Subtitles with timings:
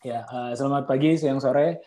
[0.00, 1.84] Ya, uh, selamat pagi, siang, sore,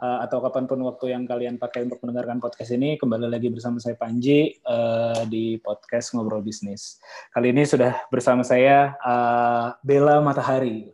[0.00, 2.96] uh, atau kapan pun waktu yang kalian pakai untuk mendengarkan podcast ini.
[2.96, 6.96] Kembali lagi bersama saya Panji uh, di podcast Ngobrol Bisnis.
[7.28, 10.88] Kali ini sudah bersama saya uh, Bella Matahari.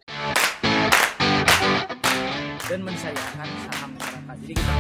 [2.67, 4.37] Dan mensayangkan saham masyarakat.
[4.43, 4.75] Jadi kita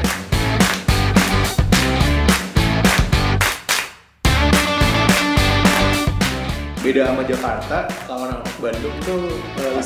[6.82, 7.78] beda sama Jakarta
[8.10, 9.78] lawan Bandung tuh uh,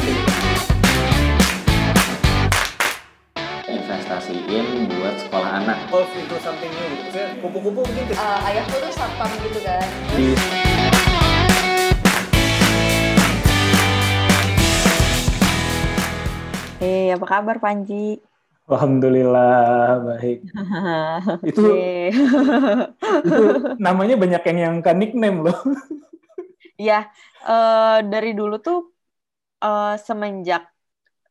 [4.11, 5.79] investasiin buat sekolah anak.
[5.87, 7.23] golf itu something new gitu.
[7.47, 9.87] Kupu-kupu mungkin uh, ayahku tuh satpam gitu kan
[10.19, 10.27] Di
[16.81, 18.19] Eh, apa kabar Panji?
[18.67, 20.43] Alhamdulillah baik.
[21.51, 21.71] Itu
[23.21, 23.45] itu
[23.77, 25.59] namanya banyak yang nyangka nickname loh.
[26.89, 27.13] ya,
[27.45, 28.97] eh, dari dulu tuh
[29.61, 30.67] eh, semenjak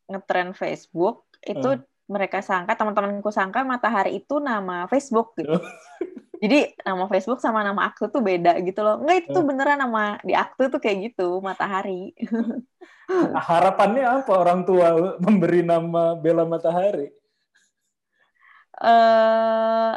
[0.06, 1.89] ngetren Facebook itu Hmm.
[2.14, 5.54] Mereka sangka teman-temanku sangka Matahari itu nama Facebook gitu.
[5.54, 5.60] Oh.
[6.42, 6.56] Jadi
[6.88, 8.94] nama Facebook sama nama aktu tuh beda gitu loh.
[9.00, 9.48] Enggak itu tuh Hmm.
[9.48, 11.92] beneran nama di aktu tuh kayak gitu Matahari.
[13.48, 14.88] Harapannya apa orang tua
[15.24, 17.06] memberi nama Bella Matahari?
[18.82, 19.90] eh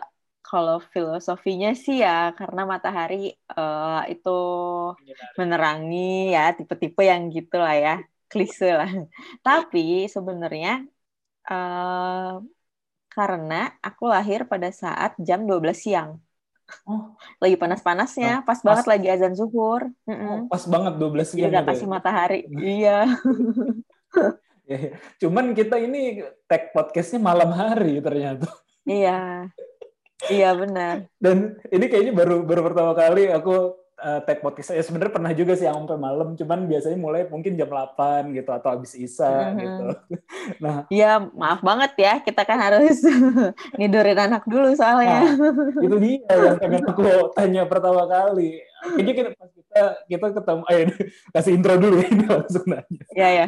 [0.48, 3.16] kalau filosofinya sih ya karena matahari
[3.58, 4.30] eh, itu
[5.40, 5.98] menerangi
[6.36, 7.92] ya tipe-tipe yang gitu lah ya
[8.32, 8.90] klise lah.
[9.46, 9.80] Tapi
[10.16, 10.70] sebenarnya
[13.14, 16.18] karena aku lahir pada saat jam 12 siang.
[16.90, 17.14] Oh.
[17.38, 19.92] Lagi panas-panasnya, pas, banget lagi azan zuhur.
[20.10, 21.72] Oh, pas banget 12 Jadi siang udah gitu ya.
[21.76, 22.40] kasih matahari.
[22.50, 23.00] Iya.
[24.64, 24.92] Ya, ya.
[25.20, 28.48] Cuman kita ini tag podcastnya malam hari ternyata.
[28.88, 29.52] Iya.
[30.32, 31.12] Iya benar.
[31.20, 34.76] Dan ini kayaknya baru baru pertama kali aku uh, tag podcast.
[34.76, 38.52] Ya sebenarnya pernah juga sih yang sampai malam, cuman biasanya mulai mungkin jam 8 gitu
[38.52, 39.58] atau habis isa Mhm.
[39.58, 39.86] gitu.
[40.64, 42.14] Nah, Iya, maaf banget ya.
[42.20, 43.00] Kita kan harus
[43.80, 45.24] ngidurin anak dulu soalnya.
[45.86, 48.60] itu dia yang pengen aku tanya pertama kali.
[48.84, 49.82] Kayaknya kita pas kita
[50.12, 50.84] kita ketemu eh
[51.32, 53.02] kasih intro dulu ya, ini langsung nanya.
[53.16, 53.48] Iya, ya.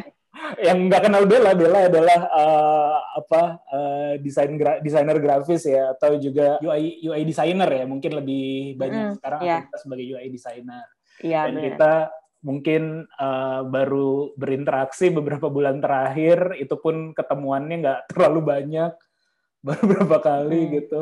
[0.58, 6.16] Yang nggak kenal Bella, Bella adalah uh, apa uh, desain gra- desainer grafis ya atau
[6.16, 9.54] juga UI UI designer ya, mungkin lebih banyak Mm, sekarang iya.
[9.58, 10.86] aktivitas sebagai UI designer.
[11.18, 11.64] Iya, dan benar.
[11.64, 11.92] kita
[12.38, 12.82] mungkin
[13.12, 18.92] uh, baru berinteraksi beberapa bulan terakhir itu pun ketemuannya nggak terlalu banyak
[19.66, 20.72] baru beberapa kali Hmm.
[20.76, 21.00] gitu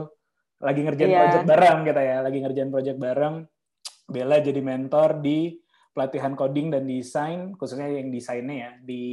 [0.57, 1.21] lagi ngerjain Iya.
[1.21, 3.35] project bareng kita ya lagi ngerjain project bareng
[4.05, 5.53] Bella jadi mentor di
[5.95, 9.05] pelatihan coding dan desain khususnya yang desainnya ya di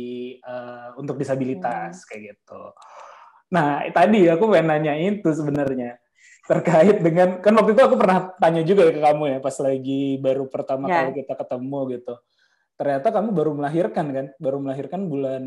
[0.41, 1.21] uh, untuk Hmm.
[1.21, 2.61] disabilitas kayak gitu
[3.47, 6.01] nah tadi aku pengen nanya itu sebenarnya
[6.41, 10.17] terkait dengan kan waktu itu aku pernah tanya juga ya ke kamu ya pas lagi
[10.17, 11.05] baru pertama Ya.
[11.05, 12.13] kali kita ketemu gitu.
[12.75, 14.25] Ternyata kamu baru melahirkan kan?
[14.41, 15.43] Baru melahirkan bulan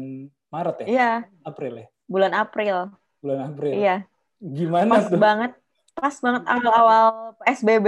[0.55, 0.87] Maret ya?
[0.87, 1.11] Iya,
[1.43, 1.87] April ya?
[2.07, 2.77] bulan April.
[3.19, 3.75] Bulan April.
[3.75, 3.97] Iya,
[4.39, 5.19] Gimana pas tuh?
[5.19, 5.53] banget.
[5.95, 7.07] Pas banget awal-awal
[7.39, 7.87] PSBB.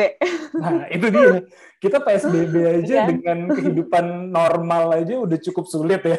[0.56, 1.42] Nah, itu dia.
[1.76, 3.04] Kita PSBB aja Iya.
[3.10, 6.18] dengan kehidupan normal aja udah cukup sulit ya.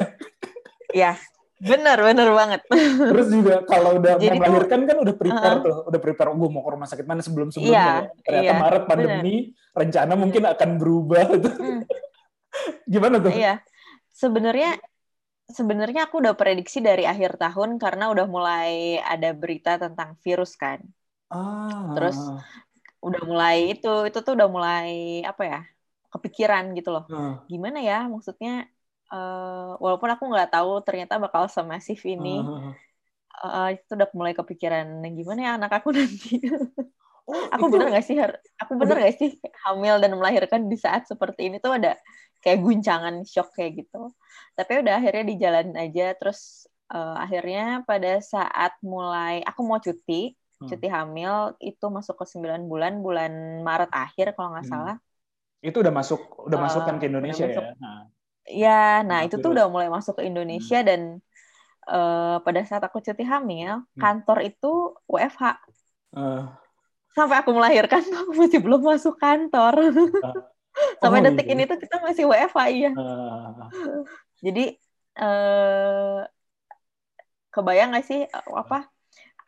[0.87, 1.11] Iya,
[1.57, 2.61] bener, bener banget.
[2.71, 5.65] Terus juga kalau udah Jadi mau tuh- melahirkan kan udah prepare Uh-uh.
[5.65, 7.71] tuh, udah prepare gue mau ke rumah sakit mana sebelum-sebelumnya.
[7.73, 8.21] Iya, ya.
[8.21, 9.35] Ternyata iya, Maret pandemi,
[9.71, 11.49] rencana mungkin akan berubah itu.
[11.49, 11.81] Hmm,
[12.93, 13.31] Gimana tuh?
[13.31, 13.63] iya.
[14.11, 14.75] Sebenarnya
[15.47, 20.83] sebenarnya aku udah prediksi dari akhir tahun karena udah mulai ada berita tentang virus kan.
[21.29, 21.91] Ah.
[21.95, 22.17] Terus
[22.97, 24.87] Udah mulai itu, itu tuh udah mulai
[25.23, 25.59] apa ya?
[26.07, 27.03] kepikiran gitu loh.
[27.11, 27.43] Ah.
[27.51, 28.65] Gimana ya maksudnya
[29.13, 32.41] eh, walaupun aku nggak tahu ternyata bakal semasif ini.
[32.41, 32.73] Ah.
[33.67, 36.41] eh, itu udah mulai kepikiran "Nah, gimana ya anak aku nanti
[37.27, 38.17] Oh, aku itu- bener gak sih
[38.57, 39.31] aku bener gak sih
[39.67, 41.99] hamil dan melahirkan di saat seperti ini tuh ada
[42.39, 44.15] kayak guncangan shock kayak gitu
[44.55, 50.33] tapi udah akhirnya di jalan aja terus eh, akhirnya pada saat mulai aku mau cuti
[50.33, 50.46] Hmm.
[50.69, 51.33] Cuti hamil
[51.67, 53.31] itu masuk ke 9 bulan bulan
[53.67, 54.71] Maret akhir kalau nggak Hmm.
[54.73, 54.95] salah
[55.67, 57.65] itu udah masuk udah Eh, masuk kan ke udah Indonesia masuk.
[57.65, 57.69] ya.
[57.81, 57.97] Nah,
[58.61, 58.69] ya
[59.09, 61.01] nah itu tuh udah mulai masuk ke Indonesia dan
[61.91, 63.71] eh, pada saat aku cuti hamil
[64.01, 64.67] kantor itu
[65.13, 65.43] WFH
[66.15, 66.47] eh,
[67.15, 69.75] sampai aku melahirkan aku masih belum masuk kantor.
[71.01, 71.53] sampai oh, detik iya.
[71.53, 72.89] ini tuh kita masih WFH iya.
[72.95, 73.77] eh,
[74.45, 74.61] Jadi
[75.17, 76.27] eh
[77.53, 78.77] kebayang gak sih eh, apa?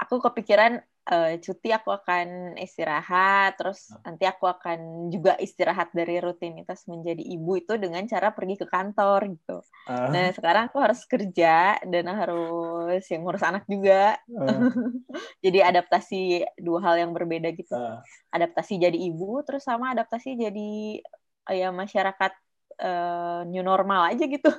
[0.03, 0.73] Aku kepikiran
[1.07, 7.55] eh, cuti aku akan istirahat, terus nanti aku akan juga istirahat dari rutinitas menjadi ibu
[7.57, 9.57] itu dengan cara pergi ke kantor gitu.
[9.89, 14.19] eh, Nah sekarang aku harus kerja dan harus yang ngurus anak juga.
[14.27, 14.59] eh,
[15.45, 16.19] Jadi adaptasi
[16.59, 17.73] dua hal yang berbeda gitu.
[17.73, 17.97] eh.
[18.29, 21.01] adaptasi jadi ibu terus sama adaptasi jadi
[21.49, 22.31] ya masyarakat
[22.77, 24.51] eh, new normal aja gitu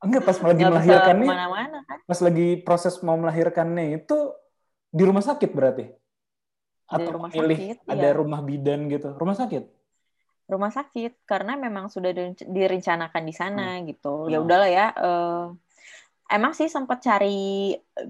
[0.00, 4.16] Enggak pas lagi melahirkannya, ke mana-mana kan pas lagi proses mau melahirkannya itu
[4.96, 5.84] di rumah sakit berarti?
[6.96, 8.08] Atau rumah memilih sakit, ada iya.
[8.18, 9.08] rumah bidan gitu?
[9.20, 9.62] Rumah sakit?
[10.52, 14.44] rumah sakit karena memang sudah direnc- direncanakan di sana gitu ya Hmm.
[14.44, 15.32] udahlah ya eh,
[16.34, 17.26] emang sih sempat cari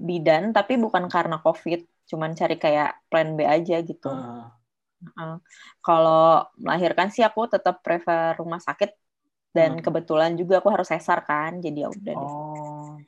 [0.07, 1.79] bidan tapi bukan karena covid
[2.09, 4.59] cuman cari kayak plan B aja gitu Ah,
[5.05, 5.31] Heeh.
[5.85, 6.19] kalau
[6.63, 8.89] melahirkan sih aku tetap prefer rumah sakit
[9.57, 9.85] dan Hmm.
[9.85, 12.31] kebetulan juga aku harus sesar kan jadi ya udah deh.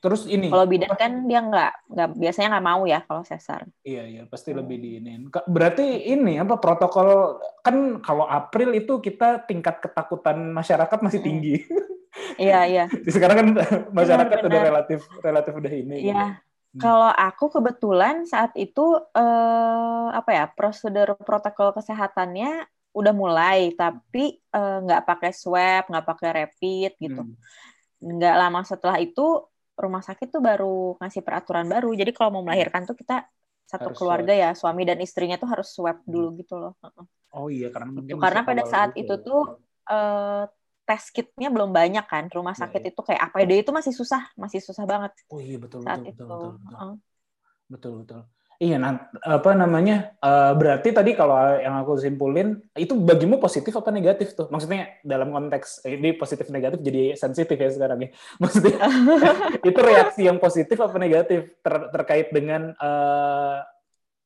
[0.02, 0.50] Terus ini?
[0.50, 3.62] Kalau bidan kan dia nggak nggak biasanya nggak mau ya kalau sesar.
[3.80, 5.30] Iya iya pasti lebih diinin.
[5.30, 11.26] Berarti ini apa protokol kan kalau April itu kita tingkat ketakutan masyarakat masih Mm.
[11.30, 11.54] tinggi.
[12.36, 12.84] Iya iya.
[13.08, 13.48] Sekarang kan
[13.88, 14.68] masyarakat udah benar.
[14.68, 15.96] relatif relatif udah ini.
[16.04, 16.12] gitu.
[16.12, 16.26] Iya.
[16.76, 18.84] Kalau aku kebetulan saat itu
[19.16, 26.30] eh, apa ya prosedur protokol kesehatannya udah mulai tapi eh, nggak pakai swab nggak pakai
[26.44, 27.22] rapid gitu.
[27.24, 27.36] Hmm.
[28.02, 29.40] Nggak lama setelah itu
[29.84, 30.66] rumah sakit tuh baru
[31.00, 31.88] ngasih peraturan baru.
[32.00, 33.14] Jadi kalau mau melahirkan tuh kita
[33.72, 36.72] satu Harus keluarga ya suami dan istrinya tuh harus swab dulu gitu loh.
[37.38, 39.18] Oh iya karena mungkin Karena masih pada saat gitu itu ya.
[39.26, 39.38] tuh
[39.90, 40.42] eh,
[40.86, 42.24] tes kitnya belum banyak kan.
[42.36, 42.88] Rumah Iya, sakit iya.
[42.90, 46.24] itu kayak APD itu masih susah, masih susah banget Oh iya betul saat betul itu.
[46.28, 46.80] betul betul betul.
[46.80, 46.92] Heeh.
[47.72, 48.22] betul betul.
[48.62, 50.14] Iya, nah, apa namanya?
[50.22, 54.46] eh, berarti tadi kalau yang aku simpulin itu bagimu positif apa negatif tuh?
[54.54, 58.10] Maksudnya dalam konteks ini positif negatif jadi sensitif ya sekarang ya.
[58.42, 58.78] Maksudnya
[59.68, 63.58] itu reaksi yang positif apa negatif ter- terkait dengan eh,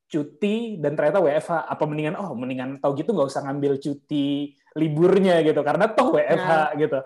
[0.07, 5.43] cuti dan ternyata WFH apa mendingan oh mendingan tahu gitu nggak usah ngambil cuti liburnya
[5.43, 6.99] gitu karena toh WFH gitu.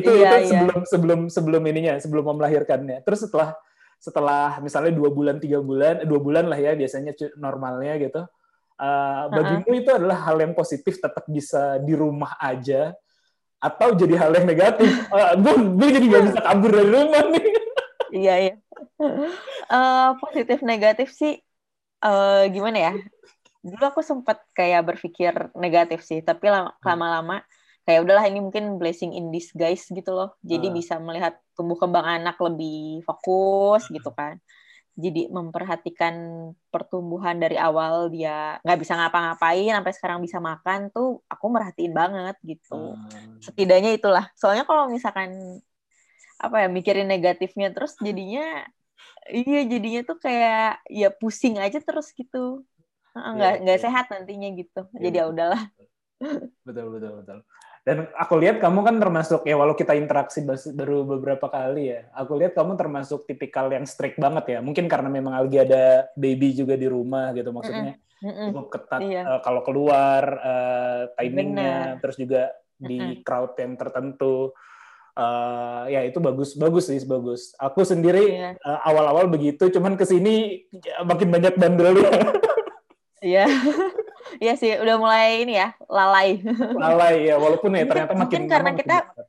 [0.00, 0.48] Itu Iya, itu iya.
[0.48, 3.04] sebelum sebelum sebelum ininya sebelum melahirkannya.
[3.04, 3.52] Terus setelah
[4.00, 8.24] setelah misalnya dua bulan tiga bulan dua bulan lah ya biasanya normalnya gitu
[8.80, 12.96] Uh, bagimu itu adalah hal yang positif tetap bisa di rumah aja
[13.60, 17.44] atau jadi hal yang negatif uh, gue gue jadi nggak bisa kabur dari rumah nih
[18.24, 18.54] Iya iya.
[19.68, 21.38] Eh, positif negatif sih
[22.00, 22.92] eh, gimana ya?
[23.60, 26.84] Dulu aku sempat kayak berpikir negatif sih, tapi lama- Hmm.
[27.90, 30.38] Kayak udahlah ini mungkin blessing in disguise gitu loh.
[30.46, 30.74] Jadi Ah.
[30.78, 34.38] bisa melihat tumbuh kembang anak lebih fokus gitu kan.
[34.94, 36.14] Jadi memperhatikan
[36.70, 42.38] pertumbuhan dari awal dia nggak bisa ngapa-ngapain sampai sekarang bisa makan tuh aku merhatiin banget
[42.46, 43.34] gitu Hmm.
[43.42, 45.58] setidaknya itulah soalnya kalau misalkan
[46.38, 48.64] apa ya mikirin negatifnya terus jadinya
[49.32, 52.64] iya jadinya tuh kayak ya pusing aja terus gitu
[53.16, 53.84] Heeh, nggak Iya, nggak iya.
[53.88, 55.62] sehat nantinya gitu Iya, jadi ya udahlah
[56.66, 57.38] betul betul betul
[57.90, 62.38] dan aku lihat kamu kan termasuk ya walau kita interaksi baru beberapa kali ya aku
[62.38, 66.78] lihat kamu termasuk tipikal yang strict banget ya mungkin karena memang lagi ada baby juga
[66.78, 68.54] di rumah gitu maksudnya Mm-mm.
[68.54, 69.22] cukup ketat Iya.
[69.26, 71.98] eh, kalau keluar eh, timingnya Benar.
[71.98, 73.26] terus juga di Mm-mm.
[73.26, 74.54] crowd yang tertentu
[75.10, 78.50] Eh, ya itu bagus bagus sih bagus aku sendiri Iya.
[78.56, 82.30] eh, awal-awal begitu cuman ke sini ya, makin banyak bandelnya
[83.20, 83.44] iya
[84.38, 86.38] iya sih udah mulai ini ya lalai
[86.76, 89.26] lalai ya walaupun ya Mungkin- ternyata makin mungkin karena makin kita- dekat.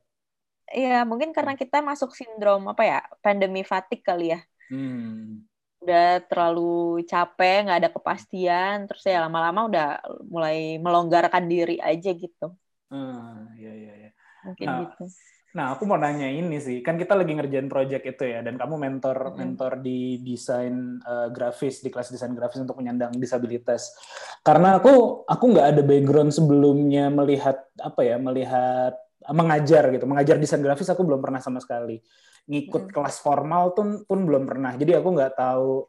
[0.72, 4.40] iya mungkin karena kita masuk sindrom apa ya pandemi fatigue kali ya
[4.72, 5.44] Hmm.
[5.82, 9.86] udah terlalu capek nggak ada kepastian terus ya lama-lama udah
[10.24, 12.54] mulai melonggarkan diri aja gitu
[12.88, 14.10] Ah, iya iya iya.
[14.44, 15.04] mungkin Nah, gitu
[15.52, 18.80] Nah, aku mau nanya ini sih, kan kita lagi ngerjain project itu ya, dan kamu
[18.80, 19.36] mentor Mm-mm.
[19.36, 23.92] mentor di desain eh, grafis di kelas desain grafis untuk penyandang disabilitas.
[24.40, 28.96] Karena aku aku nggak ada background sebelumnya melihat apa ya, melihat
[29.28, 32.00] mengajar gitu, mengajar desain grafis aku belum pernah sama sekali.
[32.48, 32.94] Ngikut Mm-mm.
[32.96, 34.72] kelas formal tuh pun belum pernah.
[34.72, 35.84] Jadi aku nggak tahu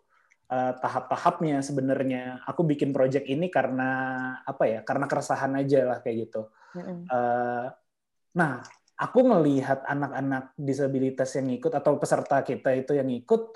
[0.52, 2.44] eh, tahap-tahapnya sebenarnya.
[2.52, 3.90] Aku bikin project ini karena
[4.44, 4.80] apa ya?
[4.84, 6.52] Karena keresahan aja lah kayak gitu.
[6.76, 7.08] Mm-mm.
[7.08, 7.68] Eh,
[8.36, 8.60] nah,
[8.98, 13.54] aku ngelihat anak-anak disabilitas yang ikut atau peserta kita itu yang ikut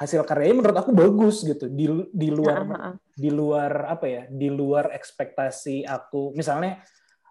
[0.00, 1.68] hasil karyanya menurut aku bagus gitu.
[1.68, 2.94] Di di luar heeh.
[3.20, 6.32] di luar apa ya di luar ekspektasi aku.
[6.32, 6.80] Misalnya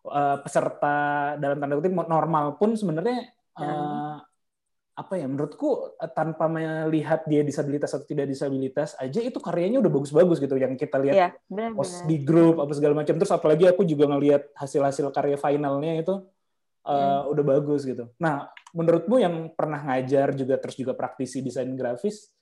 [0.05, 3.25] eh, peserta dalam tanda kutip normal pun sebenarnya
[3.57, 4.15] eh,
[4.99, 9.89] apa ya menurutku eh, tanpa melihat dia disabilitas atau tidak disabilitas aja itu karyanya udah
[9.89, 10.53] bagus-bagus gitu.
[10.53, 12.05] Yang kita lihat Iya, post benar-benar.
[12.05, 13.17] di grup apa segala macam.
[13.17, 16.21] Terus apalagi aku juga ngelihat hasil-hasil karya finalnya itu
[16.89, 17.31] uh, Hmm.
[17.37, 18.09] udah bagus gitu.
[18.17, 22.33] Nah, menurutmu yang pernah ngajar juga terus juga praktisi desain grafis,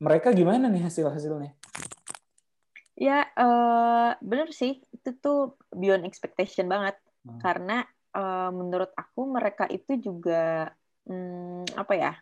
[0.00, 1.52] mereka gimana nih hasil-hasilnya?
[2.94, 4.80] Ya, eh, bener sih.
[4.94, 5.38] Itu tuh
[5.74, 6.96] beyond expectation banget.
[7.26, 7.40] Hmm.
[7.42, 10.70] Karena eh, menurut aku mereka itu juga
[11.08, 12.12] hmm, apa ya?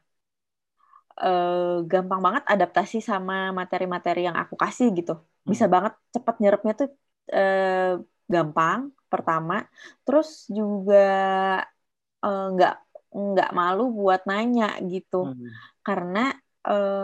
[1.23, 5.12] eh, gampang banget adaptasi sama materi-materi yang aku kasih gitu.
[5.45, 6.88] Bisa banget cepat nyerapnya tuh
[7.28, 8.00] eh,
[8.33, 8.81] gampang
[9.14, 9.54] pertama.
[10.04, 10.28] Terus
[10.59, 10.97] juga
[12.25, 12.73] eh, nggak
[13.28, 15.62] nggak malu buat nanya gitu Hmm.
[15.87, 16.19] karena
[16.69, 17.00] eh,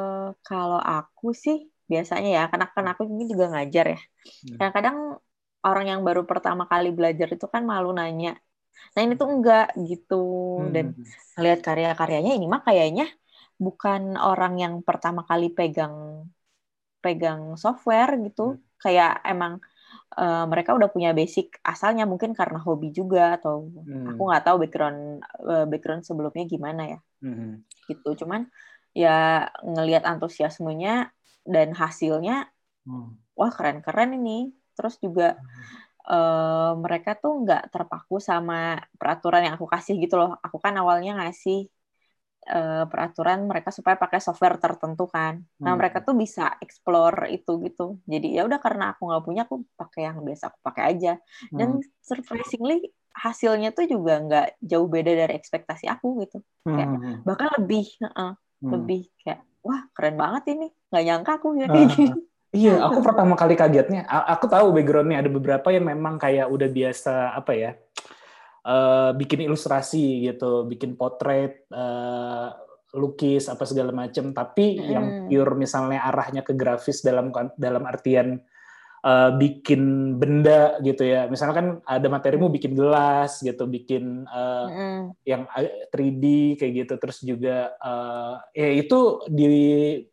[0.46, 1.56] kalau aku sih
[1.92, 3.98] biasanya ya karena kan aku ini juga ngajar ya
[4.42, 4.58] Hmm.
[4.58, 4.96] kadang-kadang
[5.66, 8.30] orang yang baru pertama kali belajar itu kan malu nanya
[8.94, 10.14] nah ini tuh enggak gitu
[10.74, 11.18] dan Hmm.
[11.34, 13.04] ngelihat karya-karyanya ini mah kayaknya
[13.64, 15.96] bukan orang yang pertama kali pegang
[17.02, 18.58] pegang software gitu Hmm.
[18.82, 19.52] kayak emang
[20.20, 23.54] eh, mereka udah punya basic asalnya mungkin karena hobi juga atau
[23.86, 24.08] Hmm.
[24.08, 24.98] aku nggak tahu background
[25.52, 27.64] eh, background sebelumnya gimana ya Hmm.
[27.90, 28.42] gitu cuman
[29.02, 29.10] ya
[29.72, 30.90] ngelihat antusiasmenya
[31.54, 32.32] dan hasilnya
[32.86, 33.18] Hmm.
[33.38, 34.30] wah keren-keren ini
[34.76, 35.24] terus juga
[36.10, 38.54] eh, mereka tuh nggak terpaku sama
[38.98, 41.56] peraturan yang aku kasih gitu loh aku kan awalnya ngasih
[42.48, 45.78] eh, peraturan mereka supaya pakai software tertentu kan nah Hmm.
[45.80, 50.00] mereka tuh bisa explore itu gitu jadi ya udah karena aku nggak punya aku pakai
[50.08, 51.12] yang biasa aku pakai aja
[51.52, 51.82] dan Hmm.
[52.00, 57.14] surprisingly hasilnya tuh juga nggak jauh beda dari ekspektasi aku gitu kayak Hmm.
[57.26, 58.70] bahkan lebih heeh, Hmm.
[58.74, 63.36] lebih kayak wah keren banget ini nggak nyangka aku ya kayak gini Iya, aku pertama
[63.36, 64.08] kali kagetnya.
[64.08, 67.70] Aku tahu backgroundnya ada beberapa yang memang kayak udah biasa apa ya,
[68.64, 72.48] eh, bikin ilustrasi gitu, bikin potret, eh,
[72.96, 74.32] lukis apa segala macam.
[74.32, 75.28] Tapi yang Mm.
[75.28, 78.40] pure misalnya arahnya ke grafis dalam dalam artian
[78.98, 81.30] eh, bikin benda gitu ya.
[81.30, 84.98] Misalnya kan ada materimu bikin gelas gitu, bikin eh, Mm-mm.
[85.22, 85.44] yang
[85.92, 89.46] 3D kayak gitu terus juga eh, ya itu di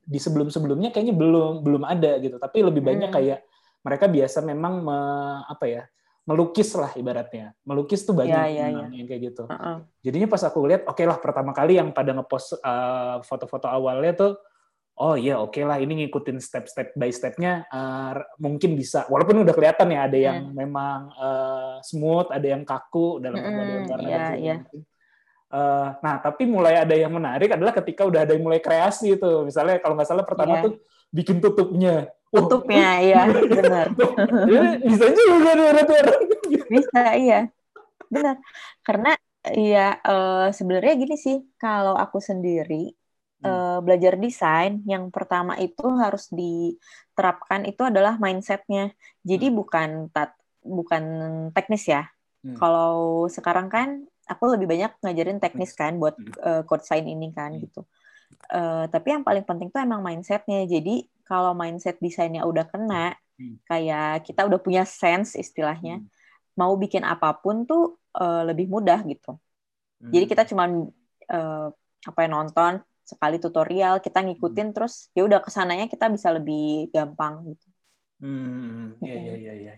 [0.03, 3.15] di sebelum sebelumnya kayaknya belum belum ada gitu tapi lebih banyak Hmm.
[3.15, 3.39] kayak
[3.79, 5.83] mereka biasa memang me- apa ya
[6.25, 9.77] melukis lah ibaratnya melukis tuh banyak Iya, iya, memang yang kayak gitu Heeh.
[10.01, 14.33] jadinya pas aku lihat oke lah pertama kali yang pada ngepost eh, foto-foto awalnya tuh
[14.95, 19.93] oh iya oke lah ini ngikutin step-step by stepnya eh, mungkin bisa walaupun udah kelihatan
[19.93, 24.55] ya ada yang memang eh, smooth ada yang kaku dalam iya, dan segala iya.
[24.65, 24.81] macam.
[25.55, 29.29] Eh, nah tapi mulai ada yang menarik adalah ketika udah ada yang mulai kreasi itu
[29.45, 30.65] misalnya kalau nggak salah pertama Iya.
[30.67, 30.73] tuh
[31.17, 31.89] bikin tutupnya
[32.33, 33.19] Wah, tutupnya iya
[33.57, 33.87] benar
[34.51, 36.19] ini bisa juga nih orang.
[36.73, 37.35] bisa iya
[38.13, 38.35] benar
[38.87, 39.09] karena
[39.59, 42.75] iya eh, sebenarnya gini sih kalau aku sendiri
[43.43, 43.47] Hmm.
[43.47, 48.81] eh, belajar desain yang pertama itu harus diterapkan itu adalah mindsetnya
[49.29, 50.31] jadi bukan tat
[50.77, 51.03] bukan
[51.55, 52.01] teknis ya
[52.45, 52.55] Hmm.
[52.61, 53.89] kalau sekarang kan
[54.31, 56.33] aku lebih banyak ngajarin teknis kan buat Hmm.
[56.47, 57.61] eh, code sign ini kan Hmm.
[57.63, 57.79] gitu
[58.55, 60.91] Eh, tapi yang paling penting tuh emang mindsetnya jadi
[61.27, 63.55] kalau mindset desainnya udah kena Hmm.
[63.69, 66.07] kayak kita udah punya sense istilahnya Hmm.
[66.59, 67.81] mau bikin apa pun tuh
[68.21, 69.29] eh, lebih mudah gitu
[70.13, 70.69] jadi kita cuman
[71.33, 71.65] eh,
[72.09, 72.73] apa ya nonton
[73.11, 77.67] sekali tutorial kita ngikutin terus ya udah ke sananya kita bisa lebih gampang gitu
[78.21, 79.71] Hmm, iya iya iya iya.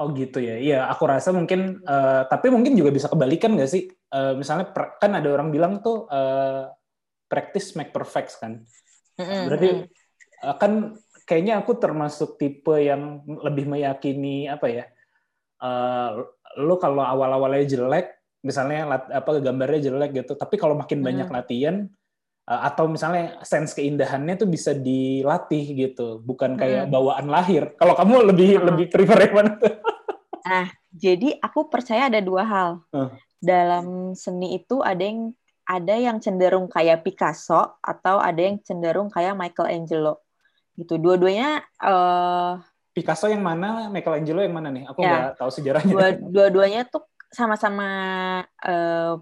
[0.00, 0.52] Oh gitu ya.
[0.64, 3.82] Iya, aku rasa mungkin eh, tapi mungkin juga bisa kebalikan nggak sih?
[3.92, 6.64] Eh, misalnya per- kan ada orang bilang tuh eh,
[7.32, 8.60] practice make perfect kan.
[9.16, 9.88] Berarti
[10.44, 14.84] eh, kan kayaknya aku termasuk tipe yang lebih meyakini apa ya?
[15.62, 16.10] eh,
[16.60, 18.12] lo kalau awal-awalnya jelek,
[18.44, 21.88] misalnya lat- apa gambarnya jelek gitu, tapi kalau makin banyak latihan
[22.50, 27.72] eh, atau misalnya sense keindahannya tuh bisa dilatih gitu, bukan kayak bawaan lahir.
[27.80, 29.52] Kalau kamu lebih lebih prefer yang mana?
[29.56, 29.74] tuh?
[30.92, 32.70] Jadi aku percaya ada dua hal.
[32.92, 33.16] Hmm.
[33.42, 35.32] Dalam seni itu ada yang
[35.72, 40.20] ada yang cenderung kayak Picasso atau ada yang cenderung kayak Michelangelo.
[40.76, 41.00] Gitu.
[41.00, 42.52] Dua-duanya eh
[42.92, 44.84] Picasso yang mana, Michelangelo yang mana nih?
[44.92, 45.32] Aku Ya.
[45.32, 45.92] nggak tahu sejarahnya.
[45.96, 47.88] dua dua-duanya tuh sama-sama
[48.60, 49.16] eh,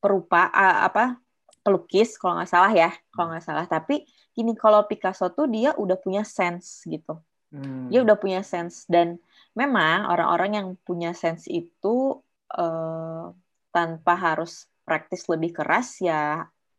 [0.00, 1.20] perupa a- apa
[1.60, 3.64] pelukis kalau nggak salah ya, kalau nggak salah.
[3.68, 7.20] Tapi gini kalau Picasso tuh dia udah punya sense gitu.
[7.54, 7.86] Hmm.
[7.86, 9.14] dia udah punya sense dan
[9.54, 12.18] memang orang-orang yang punya sense itu
[12.50, 13.24] eh,
[13.70, 16.14] tanpa harus praktis lebih keras ya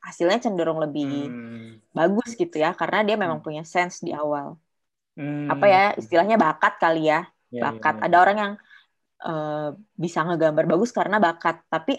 [0.05, 1.81] hasilnya cenderung lebih Hmm.
[1.97, 3.45] bagus gitu ya karena dia memang Hmm.
[3.45, 4.47] punya sense di awal
[5.17, 5.49] Hmm.
[5.53, 7.19] apa ya istilahnya bakat kali ya
[7.51, 8.05] Ya, bakat ya, ya.
[8.05, 8.53] ada orang yang
[9.27, 9.67] eh,
[10.03, 11.93] bisa ngegambar bagus karena bakat tapi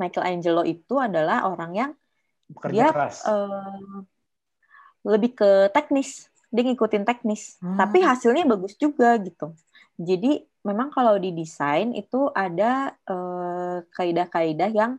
[0.00, 1.90] Michelangelo itu adalah orang yang
[2.48, 3.16] Bekerja dia keras.
[3.28, 3.98] eh,
[5.04, 7.76] lebih ke teknis dia ngikutin teknis Hmm.
[7.80, 9.52] tapi hasilnya bagus juga gitu
[9.98, 14.92] jadi memang kalau di desain itu ada eh, kaidah-kaidah yang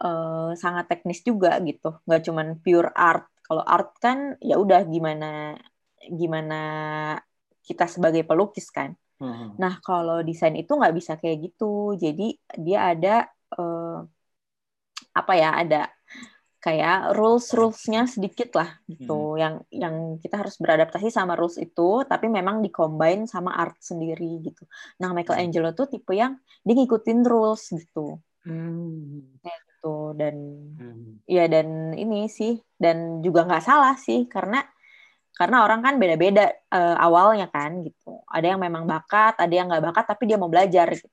[0.00, 5.58] eh, sangat teknis juga gitu nggak cuman pure art kalau art kan ya udah gimana
[6.08, 6.60] gimana
[7.62, 9.54] kita sebagai pelukis kan Hmm.
[9.54, 11.94] Nah, kalau desain itu nggak bisa kayak gitu.
[11.94, 13.98] Jadi dia ada eh,
[15.14, 15.54] apa ya?
[15.62, 15.82] Ada
[16.62, 19.38] kayak rules rulesnya sedikit lah gitu.
[19.38, 24.66] Yang yang kita harus beradaptasi sama rules itu, tapi memang dicombine sama art sendiri gitu.
[24.98, 26.34] Nah, Michelangelo tuh tipe yang
[26.66, 28.18] dia ngikutin rules gitu.
[28.42, 29.38] Hmm.
[29.38, 30.14] Kayak gitu.
[30.14, 30.36] dan
[30.78, 31.18] Hmm.
[31.26, 34.62] ya dan ini sih dan juga nggak salah sih karena
[35.34, 39.82] karena orang kan beda-beda eh, awalnya kan gitu ada yang memang bakat ada yang nggak
[39.90, 41.08] bakat tapi dia mau belajar gitu,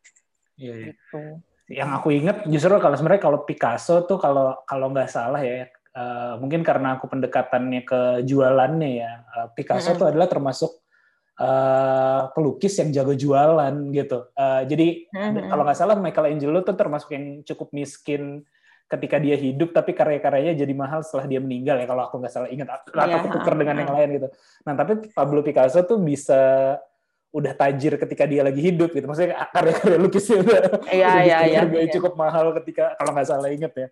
[0.59, 0.85] Iya, iya.
[0.93, 1.21] gitu.
[1.69, 6.33] Yang aku inget justru kalau sebenarnya kalau Picasso tuh kalau kalau nggak salah ya eh,
[6.41, 9.99] mungkin karena aku pendekatannya ke jualannya ya eh, Picasso Mm-mm.
[10.01, 10.71] tuh adalah termasuk
[11.39, 14.17] eh, pelukis yang jago jualan gitu.
[14.35, 15.47] Eh, jadi Mm-mm.
[15.47, 18.43] kalau nggak salah Michelangelo tuh termasuk yang cukup miskin
[18.89, 22.49] ketika dia hidup tapi karya-karyanya jadi mahal setelah dia meninggal ya kalau aku nggak salah
[22.49, 24.27] ingat atau Iya, ketuker dengan yang lain gitu.
[24.65, 26.41] Nah tapi Pablo Picasso tuh bisa
[27.29, 29.05] udah tajir ketika dia lagi hidup gitu.
[29.05, 31.93] Maksudnya karya-karya lukisnya udah, Iya, udah bisa iya, dihargai iya.
[31.93, 33.87] cukup mahal ketika kalau nggak salah inget ya.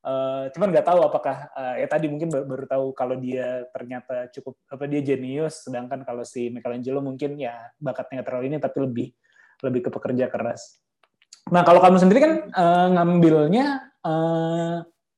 [0.00, 4.32] Eh, cuman nggak tahu apakah eh, ya tadi mungkin baru, baru tahu kalau dia ternyata
[4.32, 8.78] cukup apa dia jenius sedangkan kalau si Michelangelo mungkin ya bakatnya nggak terlalu ini tapi
[8.80, 9.06] lebih
[9.60, 10.80] lebih ke pekerja keras.
[11.52, 14.76] Nah kalau kamu sendiri kan eh, ngambilnya eh,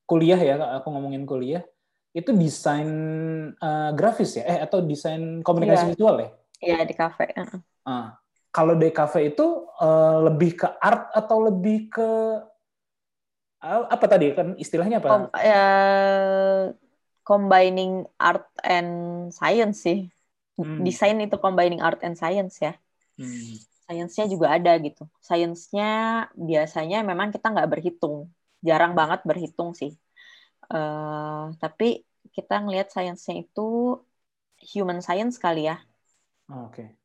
[0.08, 1.62] kuliah ya aku ngomongin kuliah
[2.18, 2.90] itu desain
[3.56, 5.94] eh, grafis ya eh atau desain komunikasi Iya.
[5.94, 6.28] visual ya.
[6.64, 7.60] Iya di kafe heeh.
[7.82, 8.14] Ah,
[8.54, 9.46] kalau DKV itu
[9.82, 12.08] eh, lebih ke art atau lebih ke
[13.62, 15.08] ah, apa tadi kan istilahnya apa?
[15.08, 15.56] Kom- ya,
[17.28, 17.92] combining
[18.28, 18.90] art and
[19.38, 19.98] science sih
[20.58, 20.84] Hmm.
[20.86, 22.72] desain itu combining art and science ya
[23.18, 23.56] Hmm.
[23.86, 25.02] sainsnya juga ada gitu.
[25.28, 25.84] Sainsnya
[26.48, 28.16] biasanya memang kita nggak berhitung,
[28.68, 29.90] jarang banget berhitung sih.
[30.74, 31.84] Eh, tapi
[32.36, 33.60] kita ngelihat sainsnya itu
[34.72, 35.76] human science kali ya,
[36.48, 36.96] Oh, Oke.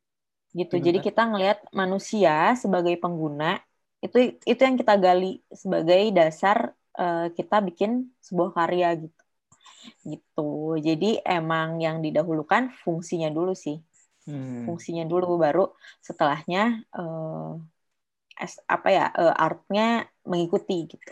[0.59, 0.73] gitu.
[0.73, 0.85] Gimana?
[0.85, 2.31] Jadi kita ngelihat manusia
[2.63, 3.45] sebagai pengguna
[4.05, 4.17] itu
[4.51, 5.25] itu yang kita gali
[5.61, 6.57] sebagai dasar
[6.99, 7.91] eh, kita bikin
[8.27, 9.21] sebuah karya gitu.
[10.11, 10.41] Gitu.
[10.87, 13.77] Jadi emang yang didahulukan fungsinya dulu sih.
[14.25, 14.67] Hmm.
[14.67, 15.61] fungsinya dulu baru
[16.07, 16.59] setelahnya
[16.97, 17.49] eh,
[18.43, 19.83] es- apa ya eh, artnya
[20.29, 21.11] mengikuti gitu.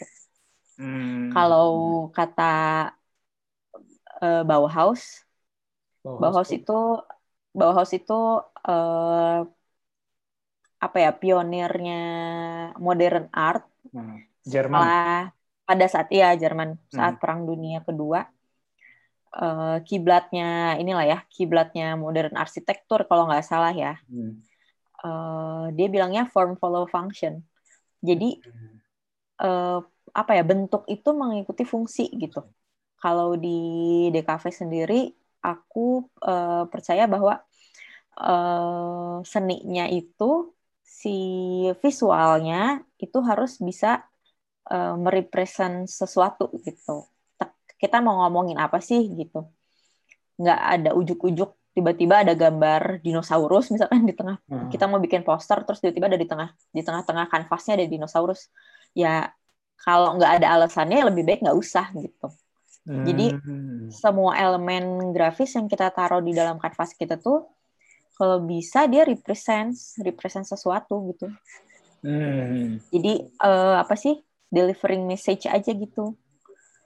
[0.78, 1.32] Hmm.
[1.34, 1.70] Kalau
[2.16, 2.42] kata
[4.22, 5.26] eh, Bauhaus,
[6.22, 6.72] Bauhaus itu
[7.60, 8.14] Bauhaus itu
[8.68, 9.40] eh,
[10.86, 11.94] apa ya pionirnya
[12.86, 14.18] modern art Hmm.
[14.46, 14.86] Jerman.
[14.86, 15.32] setelah
[15.68, 17.22] pada saat iya Jerman saat Hmm.
[17.22, 18.20] Perang Dunia Kedua
[19.42, 20.46] eh, kiblatnya
[20.82, 24.42] inilah ya kiblatnya modern arsitektur kalau nggak salah ya Hmm.
[25.06, 27.34] eh, dia bilangnya form follow function.
[28.08, 28.80] Jadi Hmm.
[30.20, 32.40] Apa ya bentuk itu mengikuti fungsi gitu.
[33.02, 33.50] Kalau di
[34.14, 34.94] DKV sendiri,
[35.50, 35.80] aku
[36.30, 37.34] eh, percaya bahwa
[38.22, 40.24] eh, seninya itu
[41.02, 41.10] si
[41.84, 42.56] visualnya
[43.04, 43.88] itu harus bisa
[44.72, 46.92] eh, merepresent sesuatu gitu.
[47.82, 49.38] Kita mau ngomongin apa sih gitu?
[50.42, 54.72] Nggak ada ujuk-ujuk tiba-tiba ada gambar dinosaurus misalkan di tengah Hmm.
[54.72, 58.48] kita mau bikin poster terus tiba-tiba ada di tengah di tengah-tengah kanvasnya ada dinosaurus
[58.96, 59.28] ya
[59.80, 62.28] kalau nggak ada alasannya lebih baik nggak usah gitu
[62.86, 63.90] jadi- Hmm.
[63.92, 67.46] semua elemen grafis yang kita taruh di dalam kanvas kita tuh
[68.18, 71.30] kalau bisa dia represent represent sesuatu gitu
[72.02, 72.78] Hmm.
[72.90, 76.14] jadi eh, apa sih delivering message aja gitu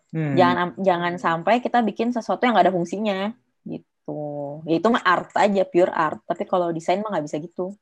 [0.09, 0.33] Hmm.
[0.33, 3.29] jangan jangan sampai kita bikin sesuatu yang nggak ada fungsinya
[3.63, 4.17] gitu
[4.65, 7.75] ya itu mah art aja pure art tapi kalau desain mah nggak bisa gitu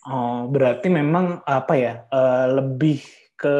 [0.00, 1.94] Oh, berarti memang apa ya?
[2.08, 3.04] eh, lebih
[3.36, 3.56] ke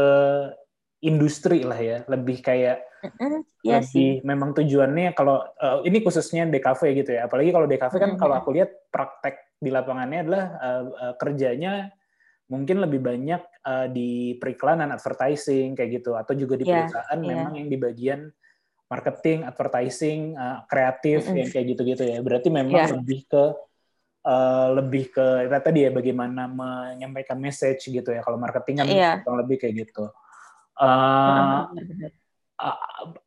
[1.00, 6.48] industri lah ya, lebih kayak Mm-mm, Iya sih lebih memang tujuannya kalau eh, ini khususnya
[6.48, 7.28] DKV gitu ya.
[7.28, 8.20] Apalagi kalau DKV kan Mm-mm.
[8.20, 11.72] kalau aku lihat praktek di lapangannya adalah eh, eh, kerjanya
[12.48, 17.28] mungkin lebih banyak eh, di periklanan, advertising kayak gitu, atau juga di Iya, perusahaan iya.
[17.28, 18.20] memang yang di bagian
[18.88, 21.36] marketing, advertising, eh, kreatif Mm-mm.
[21.40, 22.18] yang kayak gitu-gitu ya.
[22.20, 22.96] Berarti memang Iya.
[22.96, 23.44] lebih ke
[24.20, 28.20] eh, lebih ke ya tadi ya bagaimana menyampaikan message gitu ya.
[28.20, 28.88] Kalau marketing kan
[29.24, 30.08] kurang lebih kayak gitu.
[30.80, 31.60] Eh,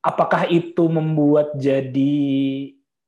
[0.02, 2.18] apakah itu membuat jadi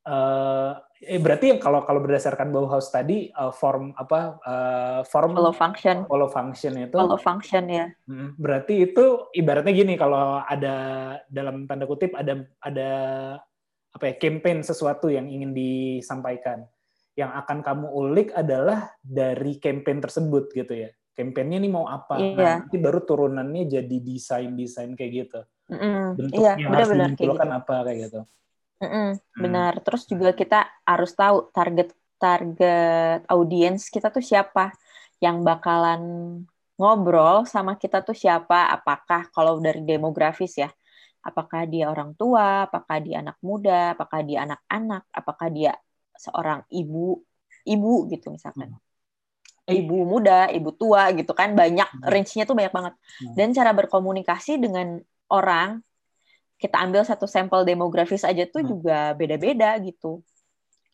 [0.05, 6.05] eh eh, berarti kalau kalau berdasarkan Bauhaus tadi eh, form apa eh, form follow function.
[6.05, 7.85] follow function itu follow function ya.
[8.37, 10.75] Berarti itu ibaratnya gini kalau ada
[11.25, 12.91] dalam tanda kutip ada ada
[13.95, 16.65] apa ya campaign sesuatu yang ingin disampaikan.
[17.17, 22.19] Yang akan kamu ulik adalah dari campaign tersebut gitu ya campaignnya ini mau apa?
[22.19, 22.35] Iya.
[22.35, 25.41] nah, nanti baru turunannya jadi desain desain kayak gitu.
[25.65, 26.13] Mm-mm.
[26.13, 27.25] bentuk iya harus kayak gitu.
[27.25, 28.19] dimunculkan apa kayak gitu.
[28.83, 29.41] Mm-mm, Hmm.
[29.41, 29.73] benar.
[29.81, 31.89] Terus juga kita harus tahu target
[32.21, 34.75] target audiens kita tuh siapa.
[35.23, 36.01] Yang bakalan
[36.77, 38.69] ngobrol sama kita tuh siapa.
[38.75, 40.69] Apakah kalau dari demografis ya
[41.25, 45.73] apakah dia orang tua apakah dia anak muda apakah dia anak-anak apakah dia
[46.13, 47.17] seorang ibu
[47.65, 48.69] ibu gitu misalkan.
[48.69, 48.84] Eh,
[49.65, 52.05] ibu muda ibu tua gitu kan banyak Hmm.
[52.05, 53.33] range-nya tuh banyak banget Hmm.
[53.33, 55.81] dan cara berkomunikasi dengan orang
[56.55, 60.23] kita ambil satu sampel demografis aja tuh juga beda-beda gitu.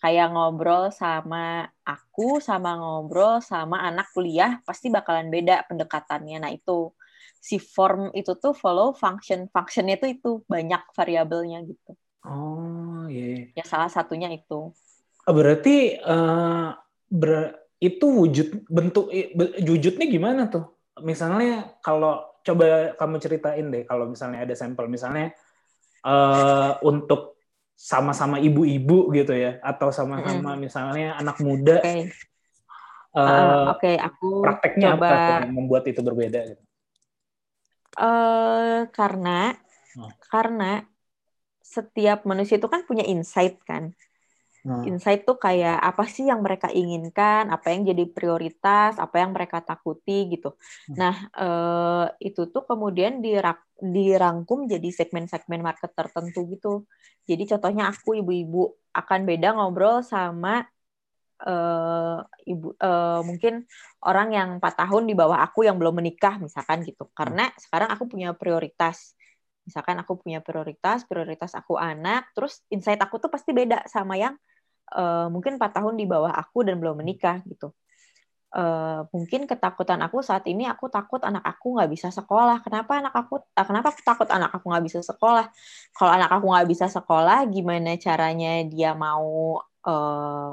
[0.02, 6.42] Kayak ngobrol sama aku sama ngobrol sama anak kuliah pasti bakalan beda pendekatannya.
[6.42, 6.90] Nah, itu
[7.38, 9.46] si form itu tuh follow function.
[9.54, 11.94] Functionnya tuh itu banyak variabelnya gitu.
[12.26, 13.54] Oh, iya.
[13.54, 14.74] Ya salah satunya itu.
[15.30, 16.68] Oh, Berarti eh,
[17.14, 19.10] ber- itu wujud bentuk
[19.70, 20.64] wujudnya gimana tuh?
[21.02, 25.34] Misalnya kalau coba kamu ceritain deh kalau misalnya ada sampel misalnya
[26.06, 27.38] eh, untuk
[27.78, 32.14] sama-sama ibu-ibu gitu ya atau sama-sama misalnya anak muda Oke.
[33.18, 36.64] eh, Ah, Oke, aku prakteknya coba apa tuh yang membuat itu berbeda gitu?
[38.06, 39.30] eh karena
[39.96, 40.12] Hmm.
[40.32, 40.64] karena
[41.76, 43.84] setiap manusia itu kan punya insight kan.
[44.62, 44.86] Hmm.
[44.86, 49.58] Insight tuh kayak apa sih yang mereka inginkan, apa yang jadi prioritas, apa yang mereka
[49.66, 50.54] takuti gitu.
[50.86, 50.96] Hmm.
[51.02, 56.86] Nah, eh, itu tuh kemudian dirak- dirangkum jadi segmen-segmen market tertentu gitu.
[57.26, 60.62] Jadi contohnya aku ibu-ibu akan beda ngobrol sama
[61.42, 62.18] eh,
[62.54, 63.66] ibu eh, mungkin
[64.06, 67.10] orang yang 4 tahun di bawah aku yang belum menikah misalkan gitu.
[67.18, 69.18] Karena sekarang aku punya prioritas.
[69.66, 74.34] Misalkan aku punya prioritas, prioritas aku anak, terus insight aku tuh pasti beda sama yang
[75.00, 77.66] eh, mungkin 4 tahun di bawah aku dan belum menikah gitu.
[78.52, 82.56] Eh, mungkin ketakutan aku saat ini aku takut anak aku nggak bisa sekolah.
[82.66, 83.34] Kenapa anak aku?
[83.60, 85.46] eh, kenapa aku takut anak aku nggak bisa sekolah?
[85.96, 89.28] Kalau anak aku nggak bisa sekolah, gimana caranya dia mau
[89.88, 90.50] eh,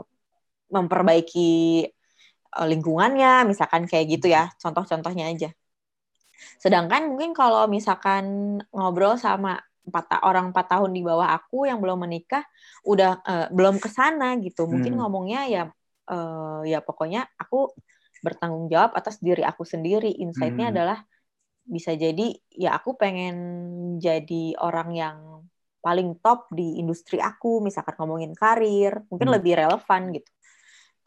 [0.74, 1.40] memperbaiki
[2.70, 4.42] lingkungannya, misalkan kayak gitu ya.
[4.62, 5.48] Contoh-contohnya aja.
[6.62, 8.24] Sedangkan mungkin kalau misalkan
[8.74, 12.42] ngobrol sama empat orang empat tahun di bawah aku yang belum menikah,
[12.86, 14.64] udah eh, belum ke sana gitu.
[14.72, 15.00] Mungkin Hmm.
[15.00, 15.62] ngomongnya ya
[16.12, 17.56] eh, ya pokoknya aku
[18.24, 20.10] bertanggung jawab atas diri aku sendiri.
[20.22, 20.74] Insight-nya Hmm.
[20.74, 20.98] adalah
[21.68, 22.22] bisa jadi
[22.54, 23.36] ya aku pengen
[24.00, 25.18] jadi orang yang
[25.84, 29.34] paling top di industri aku, misalkan ngomongin karir, mungkin Hmm.
[29.34, 30.30] lebih relevan gitu.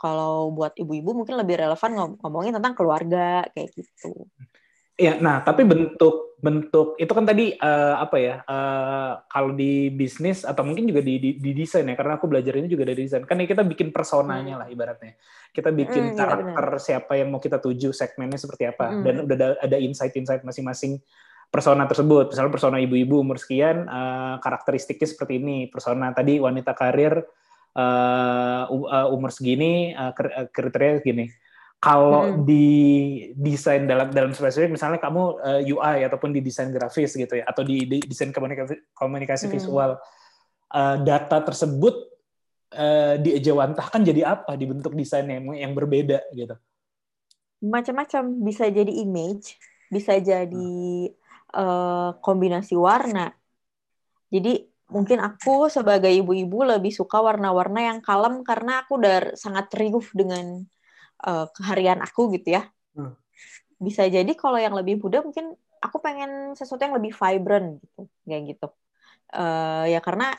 [0.01, 4.25] Kalau buat ibu-ibu mungkin lebih relevan ngom- ngomongin tentang keluarga kayak gitu.
[4.99, 8.35] Iya, nah tapi bentuk bentuk itu kan tadi eh, apa ya?
[8.41, 12.57] eh, kalau di bisnis atau mungkin juga di, di, di desain ya, karena aku belajar
[12.57, 13.23] ini juga dari desain.
[13.29, 15.15] Kan ya kita bikin personanya lah ibaratnya.
[15.53, 19.03] Kita bikin Hmm, iya, karakter siapa yang mau kita tuju, segmennya seperti apa, Hmm.
[19.05, 20.97] dan udah ada, ada insight-insight masing-masing
[21.53, 22.33] persona tersebut.
[22.33, 25.69] Misalnya persona ibu-ibu umur sekian, eh, karakteristiknya seperti ini.
[25.69, 27.21] Persona tadi wanita karir
[28.67, 30.11] u- eh, umur segini, eh,
[30.51, 31.31] kriteria segini
[31.81, 32.45] kalau Mm-mm.
[32.45, 32.67] di
[33.33, 37.65] desain dalam dalam spesifik misalnya kamu eh, UI ataupun di desain grafis gitu ya atau
[37.65, 39.53] di, di desain komunikasi komunikasi Hmm.
[39.57, 39.91] visual
[40.77, 41.95] eh, data tersebut
[42.77, 46.53] eh, diejawantahkan jadi apa di bentuk desainnya yang, yang berbeda gitu.
[47.65, 49.57] Macam-macam bisa jadi image,
[49.89, 50.69] bisa jadi
[51.57, 53.33] eh, kombinasi warna.
[54.29, 60.05] Jadi mungkin aku sebagai ibu-ibu lebih suka warna-warna yang kalem karena aku udah sangat riuh
[60.13, 60.61] dengan
[61.27, 62.63] eh, keharian aku gitu ya.
[62.97, 63.13] Hmm.
[63.81, 68.43] Bisa jadi kalau yang lebih muda mungkin aku pengen sesuatu yang lebih vibrant gitu, kayak
[68.53, 68.67] gitu.
[69.33, 70.35] Eh, ya karena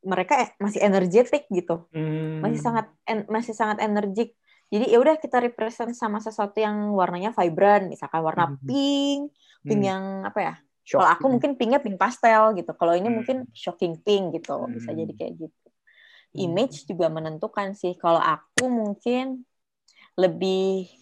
[0.00, 2.40] mereka e- masih energetik gitu Hmm.
[2.40, 4.32] masih sangat en- masih sangat energik.
[4.72, 8.64] Jadi ya udah kita represent sama sesuatu yang warnanya vibrant, misalkan warna Mhm.
[8.64, 9.20] pink,
[9.66, 9.90] pink Hmm.
[9.92, 10.54] yang apa ya?
[10.86, 12.70] Kalau aku mungkin pinknya pink pastel gitu.
[12.78, 13.16] Kalau ini Hmm.
[13.20, 14.98] mungkin shocking pink gitu, bisa Hmm.
[15.04, 15.66] jadi kayak gitu.
[16.38, 17.98] Image juga menentukan sih.
[17.98, 19.42] Kalau aku mungkin
[20.20, 20.92] lebih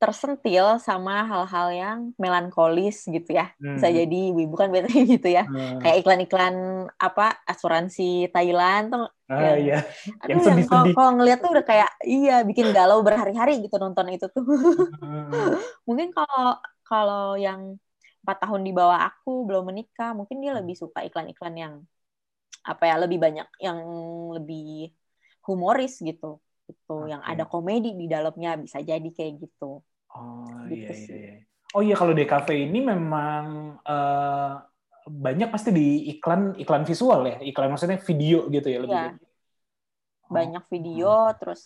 [0.00, 3.52] tersentil sama hal-hal yang melankolis gitu ya.
[3.60, 3.98] Bisa Hmm.
[4.00, 5.44] jadi ibu kan biasanya gitu ya.
[5.44, 5.76] Hmm.
[5.76, 6.54] Kayak iklan-iklan
[6.96, 9.78] apa asuransi Thailand tuh ah, yang- iya.
[10.24, 10.94] Aduh, Yang yang kalau sedih-sedih.
[10.96, 14.40] kalau ngeliat tuh udah kayak iya bikin galau berhari-hari gitu nonton itu tuh.
[14.40, 15.28] Hmm.
[15.88, 16.56] mungkin kalau
[16.88, 17.76] kalau yang
[18.24, 21.74] empat tahun di bawah aku belum menikah, mungkin dia lebih suka iklan-iklan yang
[22.60, 23.78] apa ya lebih banyak yang
[24.32, 24.92] lebih
[25.44, 26.40] humoris gitu.
[26.70, 27.30] Itu yang Oke.
[27.32, 29.82] ada komedi di dalamnya bisa jadi kayak gitu.
[30.10, 31.14] Oh Gitu iya sih.
[31.14, 31.34] iya.
[31.34, 31.34] iya.
[31.70, 33.44] Oh iya kalau DKV ini memang
[33.82, 34.52] eh,
[35.06, 38.90] banyak pasti di iklan iklan visual ya, iklan maksudnya video gitu ya lebih.
[38.90, 39.02] Iya.
[39.06, 39.18] banyak.
[40.26, 40.32] Oh.
[40.34, 41.60] Banyak video terus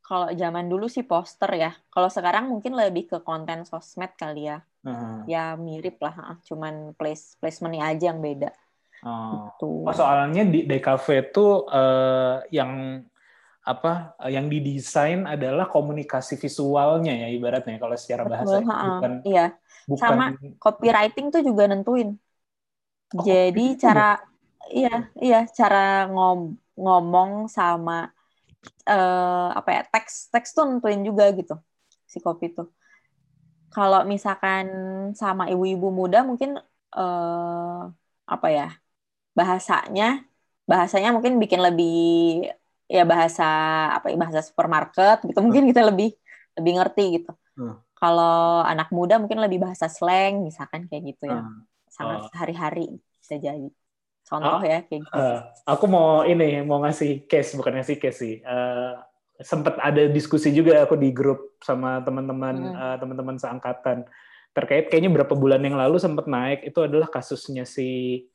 [0.00, 1.72] kalau zaman dulu sih poster ya.
[1.92, 4.60] Kalau sekarang mungkin lebih ke konten sosmed kali ya.
[4.78, 5.26] Heeh.
[5.26, 6.36] ya mirip lah ah.
[6.46, 8.54] cuman place placementnya aja yang beda
[9.02, 9.50] Oh.
[9.58, 13.02] tuh Oh, soalnya di DKV itu eh, yang
[13.68, 18.88] apa eh, yang didesain adalah komunikasi visualnya ya ibaratnya kalau secara bahasa Betul, ha-ha.
[18.88, 19.46] bukan iya.
[19.84, 20.24] bukan Sama
[20.62, 22.08] copywriting tuh juga nentuin.
[23.16, 24.20] Oh, jadi cara
[24.72, 28.08] iya iya cara ngom ngomong sama
[28.88, 31.54] eh, apa ya teks teks tuh nentuin juga gitu
[32.12, 32.68] si copy tuh.
[33.74, 34.64] Kalau misalkan
[35.20, 36.56] sama ibu-ibu muda mungkin
[36.96, 37.78] eh
[38.32, 38.66] apa ya
[39.38, 40.04] bahasanya
[40.70, 41.92] bahasanya mungkin bikin lebih
[42.88, 43.44] ya bahasa
[43.94, 46.16] apa ya bahasa supermarket gitu mungkin kita lebih
[46.56, 47.32] lebih ngerti gitu.
[47.54, 47.76] Hmm.
[47.94, 51.44] Kalau anak muda mungkin lebih bahasa slang misalkan kayak gitu ya.
[51.44, 51.68] Hmm.
[51.86, 52.28] Sangat Oh.
[52.32, 53.68] sehari-hari bisa jadi.
[54.24, 55.18] Contoh ya kayak gitu.
[55.18, 58.34] Eh, aku mau ini mau ngasih case bukan ngasih case sih.
[58.40, 58.92] Eh,
[59.38, 62.74] sempet ada diskusi juga aku di grup sama teman-teman Hmm.
[62.74, 64.04] eh, teman-teman seangkatan
[64.56, 68.26] terkait kayaknya berapa bulan yang lalu sempat naik itu adalah kasusnya si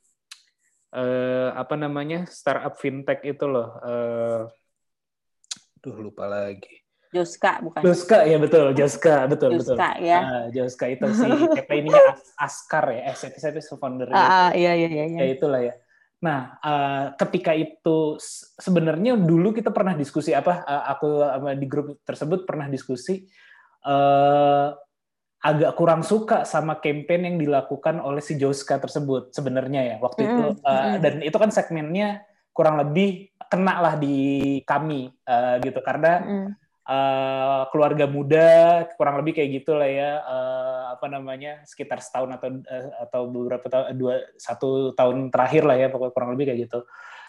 [0.93, 3.75] eh, apa namanya startup fintech itu loh.
[3.81, 4.41] Eh,
[5.83, 6.79] duh lupa lagi.
[7.13, 7.81] Joska bukan.
[7.85, 9.77] Joska ya betul, Joska betul betul.
[9.77, 10.19] Joska ya.
[10.21, 11.29] Ah, Joska itu si
[11.77, 15.05] ininya As- Askar ya, eh siapa siapa sih founder Ah, ah, iya iya iya.
[15.05, 15.19] iya.
[15.21, 15.73] ya itulah ya.
[16.25, 18.17] Nah, eh, ketika itu
[18.57, 20.65] sebenarnya dulu kita pernah diskusi apa?
[20.65, 23.25] eh, aku sama di grup tersebut pernah diskusi
[23.83, 24.67] eh
[25.43, 30.43] agak kurang suka sama campaign yang dilakukan oleh si Joska tersebut sebenarnya ya waktu itu
[30.55, 30.95] Mm, eh, mm.
[31.03, 32.23] dan itu kan segmennya
[32.55, 34.15] kurang lebih kena lah di
[34.63, 36.47] kami eh, gitu karena Mm.
[36.83, 38.49] eh, keluarga muda
[38.95, 43.99] kurang lebih kayak gitulah ya eh, apa namanya sekitar setahun atau eh, atau beberapa tahun
[43.99, 46.79] dua satu tahun terakhir lah ya pokoknya kurang lebih kayak gitu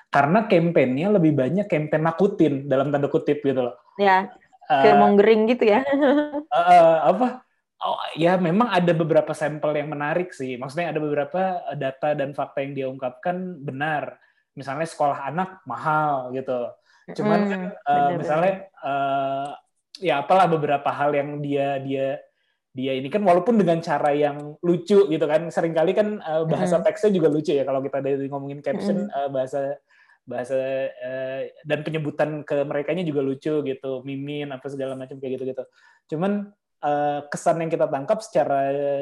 [0.08, 4.26] karena kampanyenya lebih banyak campaign nakutin dalam tanda kutip gitu loh Ya,
[4.66, 5.82] fear mongering gitu ya.
[5.86, 7.43] eh, apa
[7.84, 10.56] oh, ya memang ada beberapa sampel yang menarik sih.
[10.56, 11.40] Maksudnya ada beberapa
[11.76, 14.18] data dan fakta yang dia ungkapkan benar.
[14.56, 16.72] Misalnya sekolah anak mahal gitu.
[17.12, 18.18] Cuman Mm, kan eh, bener-bener.
[18.18, 19.48] misalnya eh,
[20.00, 22.18] ya apalah beberapa hal yang dia dia
[22.74, 25.46] dia ini kan walaupun dengan cara yang lucu gitu kan.
[25.52, 29.76] Seringkali kan eh, bahasa teksnya juga lucu ya kalau kita dari ngomongin caption eh, bahasa
[30.24, 30.56] bahasa
[30.88, 34.00] eh, dan penyebutan ke mereka juga lucu gitu.
[34.08, 35.64] Mimin apa segala macam kayak gitu gitu
[36.10, 36.52] cuman
[36.84, 38.60] eh, kesan yang kita tangkap secara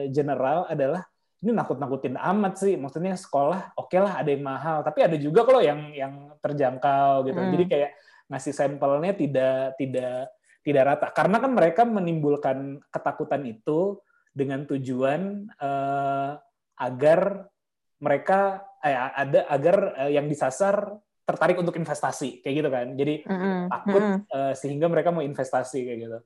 [0.08, 1.02] general adalah
[1.42, 2.78] ini nakut-nakutin amat sih.
[2.78, 4.86] Maksudnya sekolah oke lah ada yang mahal.
[4.86, 7.38] Tapi ada juga kalau yang yang terjangkau gitu.
[7.42, 7.52] Hmm.
[7.58, 7.90] jadi kayak
[8.30, 10.30] ngasih sampelnya tidak tidak
[10.62, 11.06] tidak rata.
[11.10, 13.98] Karena kan mereka menimbulkan ketakutan itu
[14.30, 16.30] dengan tujuan eh,
[16.78, 17.50] agar
[17.98, 22.86] mereka eh, ada agar eh, yang disasar tertarik untuk investasi kayak gitu kan.
[22.94, 24.18] Jadi Mm-mm, takut mm-mm.
[24.30, 26.18] eh, sehingga mereka mau investasi kayak gitu.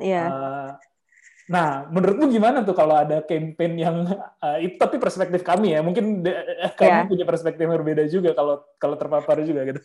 [0.00, 0.24] Iya.
[0.24, 0.70] Eh,
[1.52, 3.96] nah, menurutmu gimana tuh kalau ada campaign yang
[4.40, 6.32] eh, itu tapi perspektif kami ya, mungkin de-
[6.64, 7.04] eh, kamu Ya.
[7.04, 9.80] punya perspektif yang berbeda juga kalau kalau terpapar juga gitu.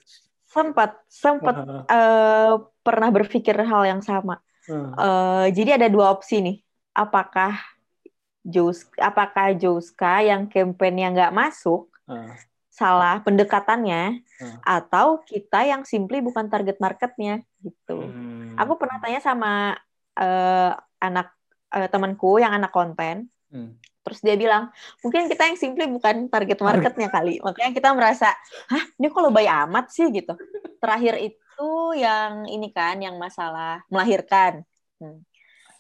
[0.48, 1.82] Sempat sempat Heeh.
[1.92, 4.40] eh, pernah berpikir hal yang sama.
[4.66, 4.92] Heeh.
[4.96, 6.58] Eh, jadi ada dua opsi nih.
[6.96, 7.60] Apakah
[8.48, 12.32] Jus, apakah Joska yang campaign yang nggak masuk Heeh.
[12.72, 14.58] salah pendekatannya, Hmm.
[14.64, 18.08] atau kita yang simply bukan target marketnya gitu.
[18.08, 18.54] Hmm.
[18.56, 19.76] Aku pernah tanya sama
[20.18, 21.37] eh, anak
[21.74, 23.80] eh, temanku yang anak konten, Hmm.
[24.04, 28.30] terus dia bilang mungkin kita yang simply bukan target marketnya kali, makanya kita merasa,
[28.68, 30.36] hah ini kok lebay amat sih gitu.
[30.84, 34.68] Terakhir itu yang ini kan, yang masalah melahirkan.
[35.00, 35.24] Hmm.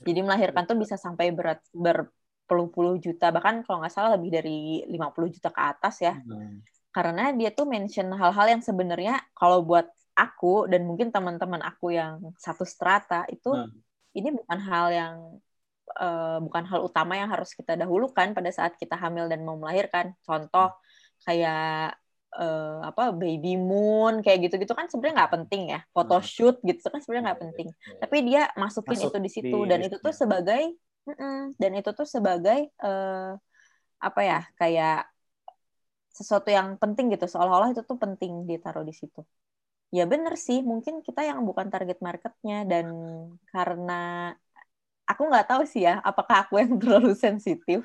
[0.03, 5.27] Jadi melahirkan tuh bisa sampai berat berpuluh-puluh juta, bahkan kalau nggak salah lebih dari 50
[5.27, 6.63] juta ke atas ya Hmm.
[6.95, 9.85] karena dia tuh mention hal-hal yang sebenarnya kalau buat
[10.17, 13.69] aku dan mungkin teman-teman aku yang satu strata itu Hmm.
[14.17, 15.15] ini bukan hal yang
[15.97, 20.13] eh, bukan hal utama yang harus kita dahulukan pada saat kita hamil dan mau melahirkan.
[20.23, 20.73] Contoh
[21.25, 21.97] kayak
[22.37, 25.79] eh, apa baby moon kayak gitu-gitu kan sebenarnya nggak penting ya.
[25.91, 27.67] Photoshoot gitu kan sebenarnya nggak penting.
[28.01, 30.63] Tapi dia masukin Masuk itu di situ di dan itu tuh sebagai
[31.55, 33.31] dan itu tuh sebagai eh,
[33.97, 35.07] apa ya kayak
[36.13, 39.21] sesuatu yang penting gitu seolah-olah itu tuh penting ditaruh di situ
[39.93, 42.87] ya bener sih mungkin kita yang bukan target marketnya dan
[43.53, 44.33] karena
[45.09, 47.79] aku nggak tahu sih ya apakah aku yang terlalu sensitif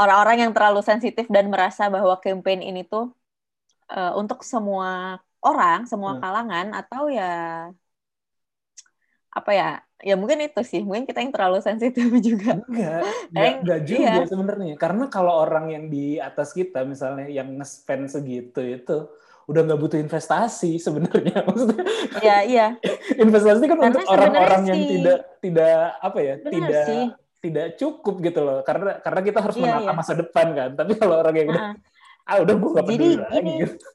[0.00, 3.02] orang-orang yang terlalu sensitif dan merasa bahwa campaign ini tuh
[3.92, 4.88] eh, untuk semua
[5.46, 6.22] orang semua Hmm.
[6.22, 7.24] kalangan atau ya
[9.36, 9.64] apa ya
[10.08, 13.00] ya mungkin itu sih mungkin kita yang terlalu sensitif juga Enggak,
[13.32, 14.30] enggak, enggak juga iya.
[14.30, 14.74] sebenarnya.
[14.82, 18.92] Karena kalau orang yang di atas kita misalnya yang nge-spend segitu itu
[19.44, 21.42] udah nggak butuh investasi sebenarnya.
[21.48, 21.82] Maksudnya
[22.20, 22.66] iya iya
[23.16, 27.02] investasi kan Karena untuk orang-orang yang tidak tidak apa ya, Benar tidak sih.
[27.40, 28.58] tidak cukup gitu loh.
[28.62, 29.92] Karena karena kita harus Iya, menata iya.
[29.94, 30.70] masa depan kan.
[30.74, 31.74] Tapi kalau orang yang udah Nah,
[32.22, 33.86] ah udah gue gak Jadi peduli lagi gini, gitu.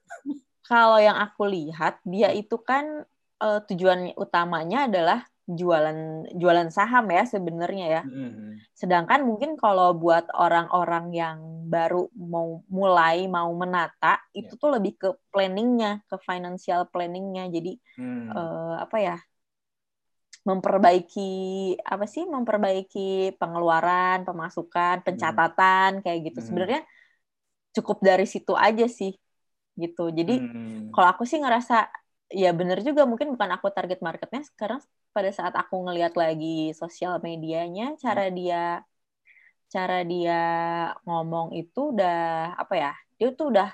[0.62, 3.07] kalau yang aku lihat dia itu kan
[3.38, 5.97] eh, tujuan utamanya adalah jualan
[6.36, 8.01] jualan saham ya sebenarnya ya.
[8.03, 8.60] Hmm.
[8.77, 11.38] Sedangkan mungkin kalau buat orang-orang yang
[11.73, 14.60] baru mau mulai mau menata itu Ya.
[14.62, 17.49] tuh lebih ke planningnya, ke financial planningnya.
[17.55, 18.29] Jadi Hmm.
[18.38, 19.15] eh, apa ya?
[20.47, 21.21] memperbaiki
[21.83, 26.47] apa sih memperbaiki pengeluaran pemasukan pencatatan kayak gitu Hmm.
[26.47, 26.79] sebenarnya
[27.75, 29.12] cukup dari situ aja sih
[29.81, 30.91] gitu jadi Hmm.
[30.93, 31.75] kalau aku sih ngerasa
[32.32, 33.08] ya bener juga.
[33.08, 34.44] Mungkin bukan aku target marketnya.
[34.44, 34.80] Sekarang
[35.16, 38.84] pada saat aku ngelihat lagi sosial medianya cara dia
[39.68, 40.40] cara dia
[41.04, 43.68] ngomong itu udah apa ya dia tuh udah